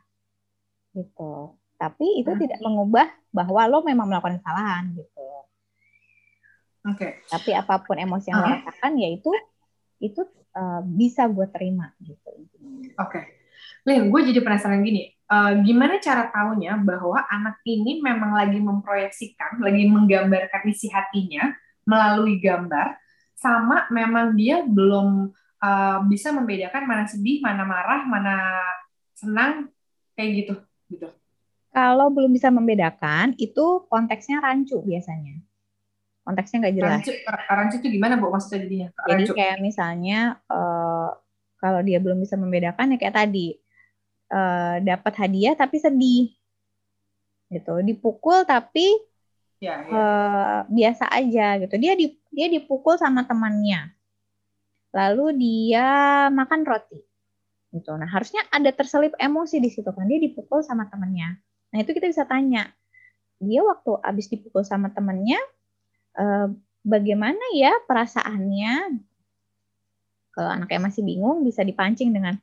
gitu 0.97 1.55
tapi 1.77 2.21
itu 2.21 2.29
hmm. 2.29 2.41
tidak 2.41 2.59
mengubah 2.61 3.07
bahwa 3.33 3.61
lo 3.69 3.79
memang 3.85 4.09
melakukan 4.09 4.41
kesalahan 4.41 4.93
gitu 4.97 5.21
oke 6.85 6.97
okay. 6.97 7.21
tapi 7.29 7.53
apa 7.53 7.81
pun 7.85 7.97
emosi 7.97 8.33
yang 8.33 8.41
lo 8.41 8.47
rasakan 8.49 8.93
ya 8.97 9.09
itu 9.13 9.31
itu 10.01 10.21
uh, 10.57 10.81
bisa 10.83 11.29
gue 11.29 11.45
terima 11.53 11.93
gitu 12.01 12.29
oke 12.97 12.97
okay. 12.97 13.41
Lin, 13.81 14.13
gue 14.13 14.21
jadi 14.29 14.45
penasaran 14.45 14.85
gini, 14.85 15.09
uh, 15.25 15.57
gimana 15.65 15.97
cara 15.97 16.29
taunya 16.29 16.77
bahwa 16.77 17.17
anak 17.33 17.65
ini 17.65 17.97
memang 17.97 18.37
lagi 18.37 18.61
memproyeksikan, 18.61 19.57
lagi 19.57 19.89
menggambarkan 19.89 20.69
isi 20.69 20.85
hatinya 20.93 21.49
melalui 21.81 22.37
gambar, 22.37 23.00
sama 23.41 23.89
memang 23.89 24.37
dia 24.37 24.61
belum 24.61 25.33
uh, 25.57 25.99
bisa 26.05 26.29
membedakan 26.29 26.85
mana 26.85 27.09
sedih, 27.09 27.41
mana 27.41 27.65
marah, 27.65 28.05
mana 28.05 28.35
senang 29.17 29.73
kayak 30.13 30.29
gitu 30.45 30.53
gitu. 30.93 31.07
Kalau 31.71 32.11
belum 32.13 32.35
bisa 32.35 32.53
membedakan, 32.53 33.33
itu 33.41 33.87
konteksnya 33.89 34.43
rancu 34.43 34.83
biasanya. 34.85 35.41
Konteksnya 36.21 36.67
nggak 36.67 36.75
jelas. 36.77 36.91
Rancu, 37.01 37.11
rancu 37.49 37.75
itu 37.81 37.87
gimana 37.97 38.19
bu 38.21 38.29
maksudnya 38.29 38.67
jadinya? 38.67 38.87
Rancu. 38.93 39.09
Jadi 39.09 39.25
kayak 39.33 39.57
misalnya 39.63 40.19
uh, 40.51 41.09
kalau 41.57 41.81
dia 41.81 41.97
belum 41.97 42.21
bisa 42.21 42.37
membedakan 42.37 42.93
ya 42.93 42.97
kayak 43.01 43.17
tadi 43.25 43.57
uh, 44.29 44.77
dapat 44.85 45.13
hadiah 45.17 45.55
tapi 45.57 45.81
sedih, 45.81 46.29
gitu. 47.49 47.73
Dipukul 47.81 48.45
tapi 48.45 48.91
ya, 49.61 49.85
ya. 49.85 49.93
Uh, 49.93 50.59
biasa 50.67 51.05
aja 51.07 51.61
gitu. 51.61 51.75
Dia 51.77 51.93
di, 51.93 52.17
dia 52.33 52.47
dipukul 52.49 52.97
sama 52.97 53.23
temannya. 53.29 53.93
Lalu 54.91 55.25
dia 55.37 55.87
makan 56.33 56.65
roti. 56.65 56.99
Gitu. 57.71 57.91
Nah, 57.95 58.09
harusnya 58.09 58.43
ada 58.51 58.73
terselip 58.73 59.15
emosi 59.15 59.61
di 59.63 59.69
situ 59.71 59.87
kan. 59.87 60.09
Dia 60.09 60.19
dipukul 60.19 60.65
sama 60.65 60.89
temannya. 60.89 61.39
Nah, 61.71 61.77
itu 61.79 61.95
kita 61.95 62.09
bisa 62.09 62.27
tanya. 62.27 62.67
Dia 63.39 63.63
waktu 63.63 64.01
habis 64.03 64.27
dipukul 64.27 64.65
sama 64.67 64.91
temannya 64.91 65.39
uh, 66.19 66.51
bagaimana 66.83 67.41
ya 67.55 67.71
perasaannya? 67.85 68.99
Kalau 70.31 70.49
anaknya 70.51 70.79
masih 70.91 71.05
bingung 71.05 71.43
bisa 71.45 71.61
dipancing 71.63 72.11
dengan 72.11 72.35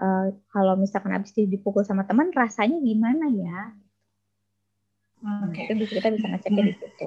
uh, 0.00 0.32
kalau 0.52 0.76
misalkan 0.76 1.12
habis 1.12 1.32
dipukul 1.36 1.84
sama 1.84 2.04
teman 2.08 2.32
rasanya 2.32 2.80
gimana 2.80 3.28
ya 3.32 3.76
Okay. 5.26 5.64
Nah, 5.66 5.74
itu 5.82 5.84
kita 5.98 6.08
bisa 6.14 6.26
ngeceknya 6.30 6.62
di 6.70 6.74
situ. 6.78 7.06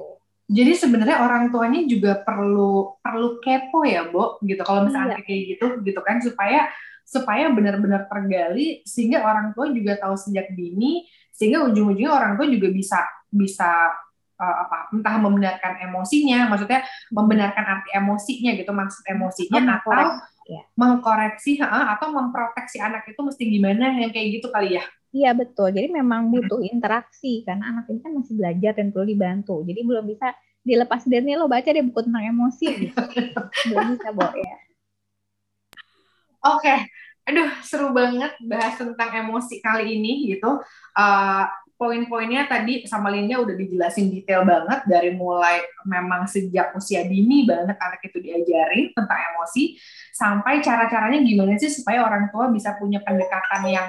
Jadi 0.50 0.72
sebenarnya 0.74 1.22
orang 1.22 1.54
tuanya 1.54 1.80
juga 1.86 2.12
perlu 2.26 2.98
perlu 2.98 3.38
kepo 3.38 3.86
ya, 3.86 4.10
Bo, 4.10 4.36
gitu. 4.42 4.60
Kalau 4.66 4.84
misalnya 4.84 5.22
iya. 5.22 5.24
kayak 5.24 5.42
gitu, 5.56 5.66
gitu 5.86 6.00
kan 6.02 6.18
supaya 6.18 6.66
supaya 7.06 7.50
benar-benar 7.50 8.06
tergali 8.06 8.86
sehingga 8.86 9.26
orang 9.26 9.50
tua 9.50 9.66
juga 9.74 9.98
tahu 9.98 10.14
sejak 10.14 10.54
dini 10.54 11.10
sehingga 11.34 11.66
ujung-ujungnya 11.66 12.06
orang 12.06 12.38
tua 12.38 12.46
juga 12.46 12.70
bisa 12.70 13.02
bisa 13.26 13.66
uh, 14.38 14.56
apa 14.62 14.94
entah 14.94 15.18
membenarkan 15.18 15.90
emosinya 15.90 16.46
maksudnya 16.46 16.86
membenarkan 17.10 17.64
arti 17.66 17.90
emosinya 17.98 18.54
gitu 18.54 18.70
maksud 18.70 19.02
emosinya 19.10 19.82
atau 19.82 20.22
ya. 20.46 20.62
mengkoreksi 20.78 21.58
atau 21.66 22.14
memproteksi 22.14 22.78
anak 22.78 23.02
itu 23.10 23.18
mesti 23.18 23.42
gimana 23.42 23.90
yang 23.98 24.14
kayak 24.14 24.38
gitu 24.38 24.46
kali 24.54 24.78
ya 24.78 24.84
Iya 25.10 25.34
betul. 25.34 25.74
Jadi 25.74 25.90
memang 25.90 26.30
butuh 26.30 26.62
interaksi 26.62 27.42
karena 27.42 27.74
anak 27.74 27.90
ini 27.90 27.98
kan 27.98 28.14
masih 28.14 28.34
belajar 28.38 28.72
dan 28.78 28.94
perlu 28.94 29.06
dibantu. 29.10 29.56
Jadi 29.66 29.80
belum 29.82 30.04
bisa 30.06 30.30
dilepas 30.62 31.02
dari 31.08 31.24
nih 31.24 31.34
lo 31.40 31.50
baca 31.50 31.66
deh 31.66 31.82
buku 31.82 32.00
tentang 32.06 32.24
emosi 32.30 32.66
gitu. 32.78 32.94
belum 33.70 33.86
bisa, 33.98 34.08
Bo 34.14 34.26
ya. 34.30 34.56
Oke. 36.46 36.62
Okay. 36.62 36.78
Aduh, 37.30 37.50
seru 37.62 37.94
banget 37.94 38.32
bahas 38.42 38.74
tentang 38.74 39.10
emosi 39.12 39.62
kali 39.62 39.98
ini 39.98 40.34
gitu. 40.34 40.62
Uh, 40.98 41.44
poin-poinnya 41.80 42.44
tadi 42.44 42.84
sama 42.84 43.08
Linda 43.08 43.40
udah 43.40 43.56
dijelasin 43.56 44.12
detail 44.12 44.44
banget 44.44 44.84
dari 44.84 45.16
mulai 45.16 45.64
memang 45.88 46.28
sejak 46.28 46.76
usia 46.76 47.08
dini 47.08 47.48
banget 47.48 47.72
anak 47.80 48.04
itu 48.04 48.20
diajarin 48.20 48.92
tentang 48.92 49.20
emosi 49.32 49.80
sampai 50.12 50.60
cara-caranya 50.60 51.24
gimana 51.24 51.56
sih 51.56 51.72
supaya 51.72 52.04
orang 52.04 52.28
tua 52.28 52.52
bisa 52.52 52.76
punya 52.76 53.00
pendekatan 53.00 53.64
yang 53.64 53.88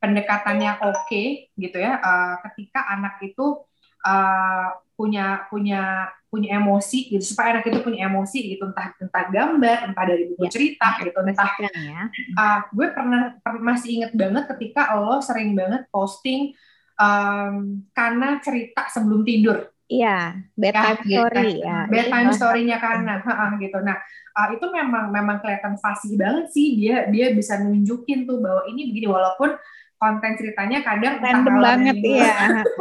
pendekatannya 0.00 0.82
oke 0.84 1.08
okay, 1.08 1.50
gitu 1.56 1.80
ya 1.80 1.98
uh, 1.98 2.36
ketika 2.50 2.84
anak 2.92 3.20
itu 3.24 3.64
uh, 4.04 4.68
punya 4.96 5.44
punya 5.52 6.08
punya 6.32 6.60
emosi 6.60 7.08
gitu 7.12 7.24
supaya 7.24 7.56
anak 7.56 7.68
itu 7.68 7.80
punya 7.80 8.08
emosi 8.08 8.56
gitu 8.56 8.68
entah 8.68 8.92
entah 9.00 9.24
gambar 9.28 9.92
entah 9.92 10.04
dari 10.04 10.24
buku 10.32 10.48
ya, 10.48 10.52
cerita 10.52 10.88
gitu 11.00 11.18
entah 11.20 11.52
ya. 11.60 12.02
uh, 12.36 12.58
gue 12.72 12.86
pernah 12.92 13.22
per, 13.40 13.60
masih 13.60 14.00
inget 14.00 14.12
banget 14.16 14.44
ketika 14.56 14.96
lo 14.96 15.20
sering 15.20 15.56
banget 15.56 15.88
posting 15.88 16.52
um, 17.00 17.84
karena 17.92 18.40
cerita 18.40 18.88
sebelum 18.92 19.24
tidur 19.24 19.72
Iya, 19.86 20.34
bedtime 20.58 20.98
ya, 21.06 21.30
story 21.30 21.50
ya. 21.62 21.78
Bedtime 21.86 22.30
story-nya 22.34 22.82
karena, 22.82 23.22
gitu. 23.62 23.78
Nah, 23.86 23.94
uh, 24.34 24.48
itu 24.50 24.66
memang 24.66 25.14
memang 25.14 25.38
kelihatan 25.38 25.78
fasih 25.80 26.18
banget 26.18 26.50
sih 26.50 26.74
dia 26.74 27.06
dia 27.08 27.30
bisa 27.30 27.56
nunjukin 27.62 28.28
tuh 28.28 28.42
bahwa 28.42 28.66
ini 28.66 28.90
begini 28.90 29.06
walaupun 29.06 29.54
konten 29.96 30.32
ceritanya 30.36 30.84
kadang 30.84 31.20
random 31.24 31.56
banget 31.60 31.96
ya 32.04 32.36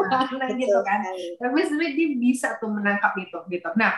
gitu 0.59 0.79
kan. 0.83 0.99
tapi 1.39 1.59
sebenarnya 1.63 1.93
dia 1.95 2.09
bisa 2.19 2.47
tuh 2.59 2.71
menangkap 2.71 3.15
itu 3.15 3.39
gitu. 3.47 3.69
Nah 3.79 3.95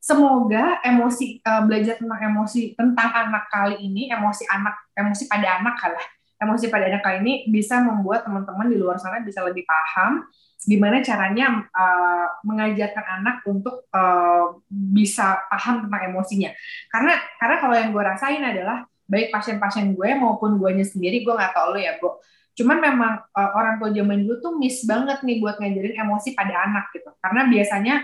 semoga 0.00 0.82
emosi 0.82 1.38
uh, 1.44 1.62
belajar 1.62 2.00
tentang 2.00 2.20
emosi 2.32 2.74
tentang 2.74 3.10
anak 3.12 3.46
kali 3.52 3.78
ini 3.84 4.10
emosi 4.10 4.48
anak 4.50 4.90
emosi 4.96 5.28
pada 5.30 5.60
anak 5.62 5.78
kalah 5.78 6.06
emosi 6.40 6.72
pada 6.72 6.88
anak 6.88 7.04
kali 7.04 7.16
ini 7.22 7.34
bisa 7.52 7.78
membuat 7.84 8.24
teman-teman 8.24 8.66
di 8.66 8.80
luar 8.80 8.96
sana 8.96 9.20
bisa 9.20 9.44
lebih 9.44 9.62
paham 9.68 10.24
gimana 10.60 11.00
caranya 11.00 11.64
uh, 11.72 12.26
mengajarkan 12.44 13.20
anak 13.20 13.40
untuk 13.48 13.88
uh, 13.96 14.60
bisa 14.68 15.40
paham 15.48 15.88
tentang 15.88 16.12
emosinya. 16.12 16.52
Karena 16.92 17.16
karena 17.40 17.56
kalau 17.64 17.74
yang 17.76 17.88
gue 17.96 18.02
rasain 18.04 18.44
adalah 18.44 18.84
baik 19.08 19.32
pasien-pasien 19.32 19.96
gue 19.96 20.08
maupun 20.20 20.60
gue 20.60 20.70
sendiri 20.84 21.24
gue 21.24 21.34
nggak 21.34 21.56
tahu 21.56 21.74
lo 21.74 21.78
ya 21.80 21.96
bu 21.98 22.14
Cuman 22.54 22.78
memang 22.82 23.12
uh, 23.30 23.50
orang 23.56 23.80
tua 23.80 23.90
zaman 23.94 24.26
dulu 24.26 24.36
tuh 24.42 24.52
miss 24.58 24.82
banget 24.84 25.22
nih 25.22 25.38
buat 25.40 25.56
ngajarin 25.58 25.96
emosi 25.96 26.34
pada 26.34 26.66
anak 26.66 26.90
gitu. 26.92 27.10
Karena 27.22 27.42
biasanya 27.46 27.94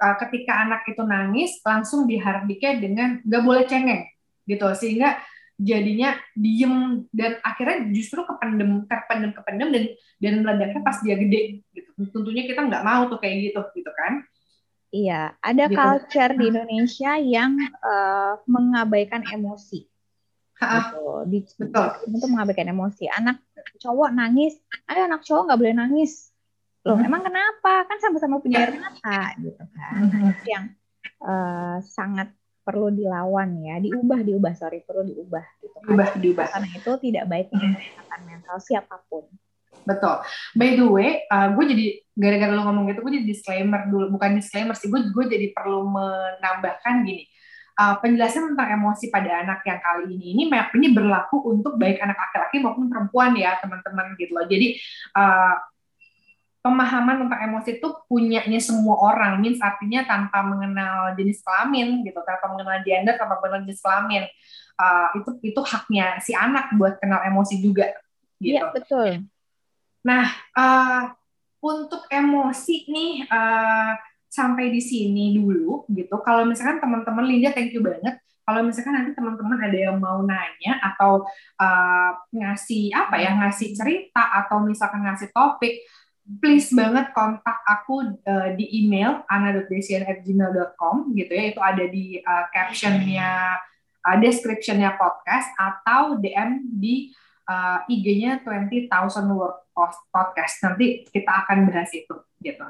uh, 0.00 0.14
ketika 0.26 0.52
anak 0.64 0.86
itu 0.86 1.02
nangis 1.02 1.58
langsung 1.64 2.06
diharapkan 2.06 2.78
dengan 2.78 3.08
gak 3.24 3.42
boleh 3.42 3.64
cengeng 3.64 4.04
gitu. 4.44 4.66
Sehingga 4.76 5.18
jadinya 5.54 6.18
diem 6.34 7.06
dan 7.14 7.38
akhirnya 7.46 7.86
justru 7.94 8.26
kependem 8.26 8.90
kependem 8.90 9.30
kependem 9.38 9.68
dan 9.70 9.84
dan 10.18 10.32
meledaknya 10.42 10.80
pas 10.82 10.98
dia 11.00 11.14
gede 11.14 11.62
gitu. 11.70 11.90
Tentunya 12.10 12.42
kita 12.46 12.66
nggak 12.66 12.82
mau 12.82 13.06
tuh 13.06 13.22
kayak 13.22 13.50
gitu 13.50 13.60
gitu 13.74 13.90
kan. 13.94 14.26
Iya, 14.94 15.34
ada 15.42 15.66
gitu. 15.66 15.74
culture 15.74 16.32
di 16.38 16.44
Indonesia 16.54 17.18
yang 17.18 17.58
uh, 17.82 18.38
mengabaikan 18.46 19.26
emosi. 19.26 19.90
Gitu. 20.54 21.04
Di, 21.28 21.38
Betul. 21.60 21.88
Untuk 22.08 22.28
mengabaikan 22.30 22.70
emosi. 22.70 23.04
Anak 23.10 23.42
cowok 23.80 24.10
nangis, 24.14 24.54
ayo 24.88 25.06
anak 25.06 25.26
cowok 25.26 25.42
nggak 25.50 25.60
boleh 25.60 25.74
nangis. 25.74 26.30
Loh, 26.84 27.00
hmm. 27.00 27.08
emang 27.08 27.22
kenapa? 27.24 27.88
Kan 27.88 27.98
sama-sama 28.00 28.38
punya 28.44 28.68
air 28.68 28.76
mata 28.76 29.32
gitu 29.40 29.62
kan. 29.72 29.92
Hmm. 30.04 30.30
Itu 30.36 30.44
yang 30.46 30.64
uh, 31.24 31.80
sangat 31.80 32.28
perlu 32.64 32.88
dilawan 32.92 33.60
ya, 33.60 33.76
diubah, 33.80 34.24
diubah, 34.24 34.52
sorry, 34.56 34.80
perlu 34.84 35.04
diubah 35.04 35.44
gitu 35.60 35.76
kan. 35.80 35.88
Diubah, 35.88 36.08
diubah. 36.16 36.46
Karena 36.48 36.68
itu 36.72 36.90
tidak 37.08 37.24
baik 37.28 37.46
untuk 37.52 37.68
kesehatan 37.76 38.20
mental 38.24 38.56
siapa 38.60 38.96
pun. 39.08 39.24
Betul. 39.84 40.16
By 40.56 40.80
the 40.80 40.86
way, 40.88 41.28
uh, 41.28 41.52
gue 41.52 41.64
jadi 41.68 41.86
gara-gara 42.16 42.52
lo 42.56 42.64
ngomong 42.64 42.88
gitu, 42.88 43.04
gue 43.04 43.12
jadi 43.20 43.26
disclaimer 43.28 43.84
dulu, 43.92 44.16
bukan 44.16 44.40
disclaimer 44.40 44.72
sih, 44.72 44.88
gue 44.88 45.12
gue 45.12 45.24
jadi 45.28 45.52
perlu 45.52 45.92
menambahkan 45.92 47.04
gini 47.04 47.28
uh, 47.78 47.94
penjelasan 47.98 48.54
tentang 48.54 48.68
emosi 48.80 49.10
pada 49.10 49.42
anak 49.42 49.66
yang 49.66 49.80
kali 49.82 50.14
ini 50.14 50.26
ini 50.38 50.42
ini 50.50 50.88
berlaku 50.94 51.42
untuk 51.50 51.76
baik 51.76 51.98
anak 52.02 52.18
laki-laki 52.18 52.62
maupun 52.62 52.86
perempuan 52.86 53.34
ya 53.34 53.58
teman-teman 53.58 54.14
gitu 54.18 54.32
loh. 54.34 54.46
Jadi 54.46 54.78
uh, 55.14 55.54
pemahaman 56.64 57.28
tentang 57.28 57.40
emosi 57.52 57.76
itu 57.76 57.88
punyanya 58.08 58.56
semua 58.56 58.96
orang, 58.96 59.36
means 59.36 59.60
artinya 59.60 60.00
tanpa 60.08 60.40
mengenal 60.40 61.12
jenis 61.12 61.44
kelamin 61.44 62.00
gitu, 62.08 62.16
tanpa 62.24 62.48
mengenal 62.48 62.80
gender, 62.80 63.14
tanpa 63.20 63.36
mengenal 63.42 63.68
jenis 63.68 63.84
kelamin. 63.84 64.24
Uh, 64.74 65.06
itu 65.22 65.54
itu 65.54 65.60
haknya 65.62 66.18
si 66.18 66.34
anak 66.34 66.72
buat 66.74 66.98
kenal 66.98 67.22
emosi 67.22 67.62
juga 67.62 67.94
gitu. 68.42 68.58
Iya, 68.58 68.74
betul. 68.74 69.28
Nah, 70.02 70.26
uh, 70.56 71.14
untuk 71.62 72.04
emosi 72.10 72.90
nih 72.90 73.12
uh, 73.28 73.92
sampai 74.34 74.74
di 74.74 74.82
sini 74.82 75.38
dulu 75.38 75.86
gitu. 75.94 76.18
Kalau 76.26 76.42
misalkan 76.42 76.82
teman-teman 76.82 77.22
Linda 77.22 77.54
thank 77.54 77.70
you 77.70 77.86
banget. 77.86 78.18
Kalau 78.44 78.60
misalkan 78.60 78.92
nanti 78.92 79.16
teman-teman 79.16 79.56
ada 79.56 79.78
yang 79.78 79.96
mau 79.96 80.20
nanya 80.20 80.76
atau 80.82 81.24
uh, 81.56 82.10
ngasih 82.28 82.92
apa 82.92 83.16
ya 83.16 83.32
ngasih 83.40 83.72
cerita 83.72 84.20
atau 84.20 84.60
misalkan 84.60 85.00
ngasih 85.00 85.32
topik, 85.32 85.80
please 86.42 86.68
banget 86.76 87.08
kontak 87.16 87.56
aku 87.64 88.20
uh, 88.26 88.52
di 88.52 88.84
email 88.84 89.24
ana.desian@gmail.com 89.32 91.16
gitu 91.16 91.32
ya. 91.32 91.44
Itu 91.56 91.60
ada 91.64 91.84
di 91.88 92.20
uh, 92.20 92.44
captionnya, 92.52 93.56
uh, 94.04 94.16
descriptionnya 94.20 94.92
podcast 95.00 95.48
atau 95.56 96.20
DM 96.20 96.68
di 96.68 97.16
uh, 97.48 97.80
IG-nya 97.88 98.44
20,000 98.44 98.92
word 99.32 99.56
podcast. 100.12 100.60
Nanti 100.68 101.08
kita 101.08 101.48
akan 101.48 101.64
bahas 101.72 101.88
itu 101.96 102.12
gitu. 102.44 102.66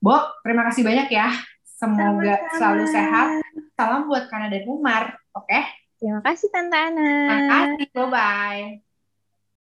Bo, 0.00 0.16
terima 0.40 0.64
kasih 0.64 0.80
banyak 0.80 1.12
ya. 1.12 1.28
Semoga 1.76 2.40
Sama-sama. 2.40 2.56
selalu 2.56 2.84
sehat. 2.88 3.28
Salam 3.76 4.08
buat 4.08 4.32
Kana 4.32 4.48
dan 4.48 4.64
Umar. 4.64 5.12
Oke? 5.36 5.44
Okay? 5.44 5.64
Terima 6.00 6.24
kasih 6.24 6.48
Tante 6.48 6.76
Ana. 6.76 7.12
Terima 7.28 7.44
kasih. 7.52 7.86
Bye-bye. 7.92 8.89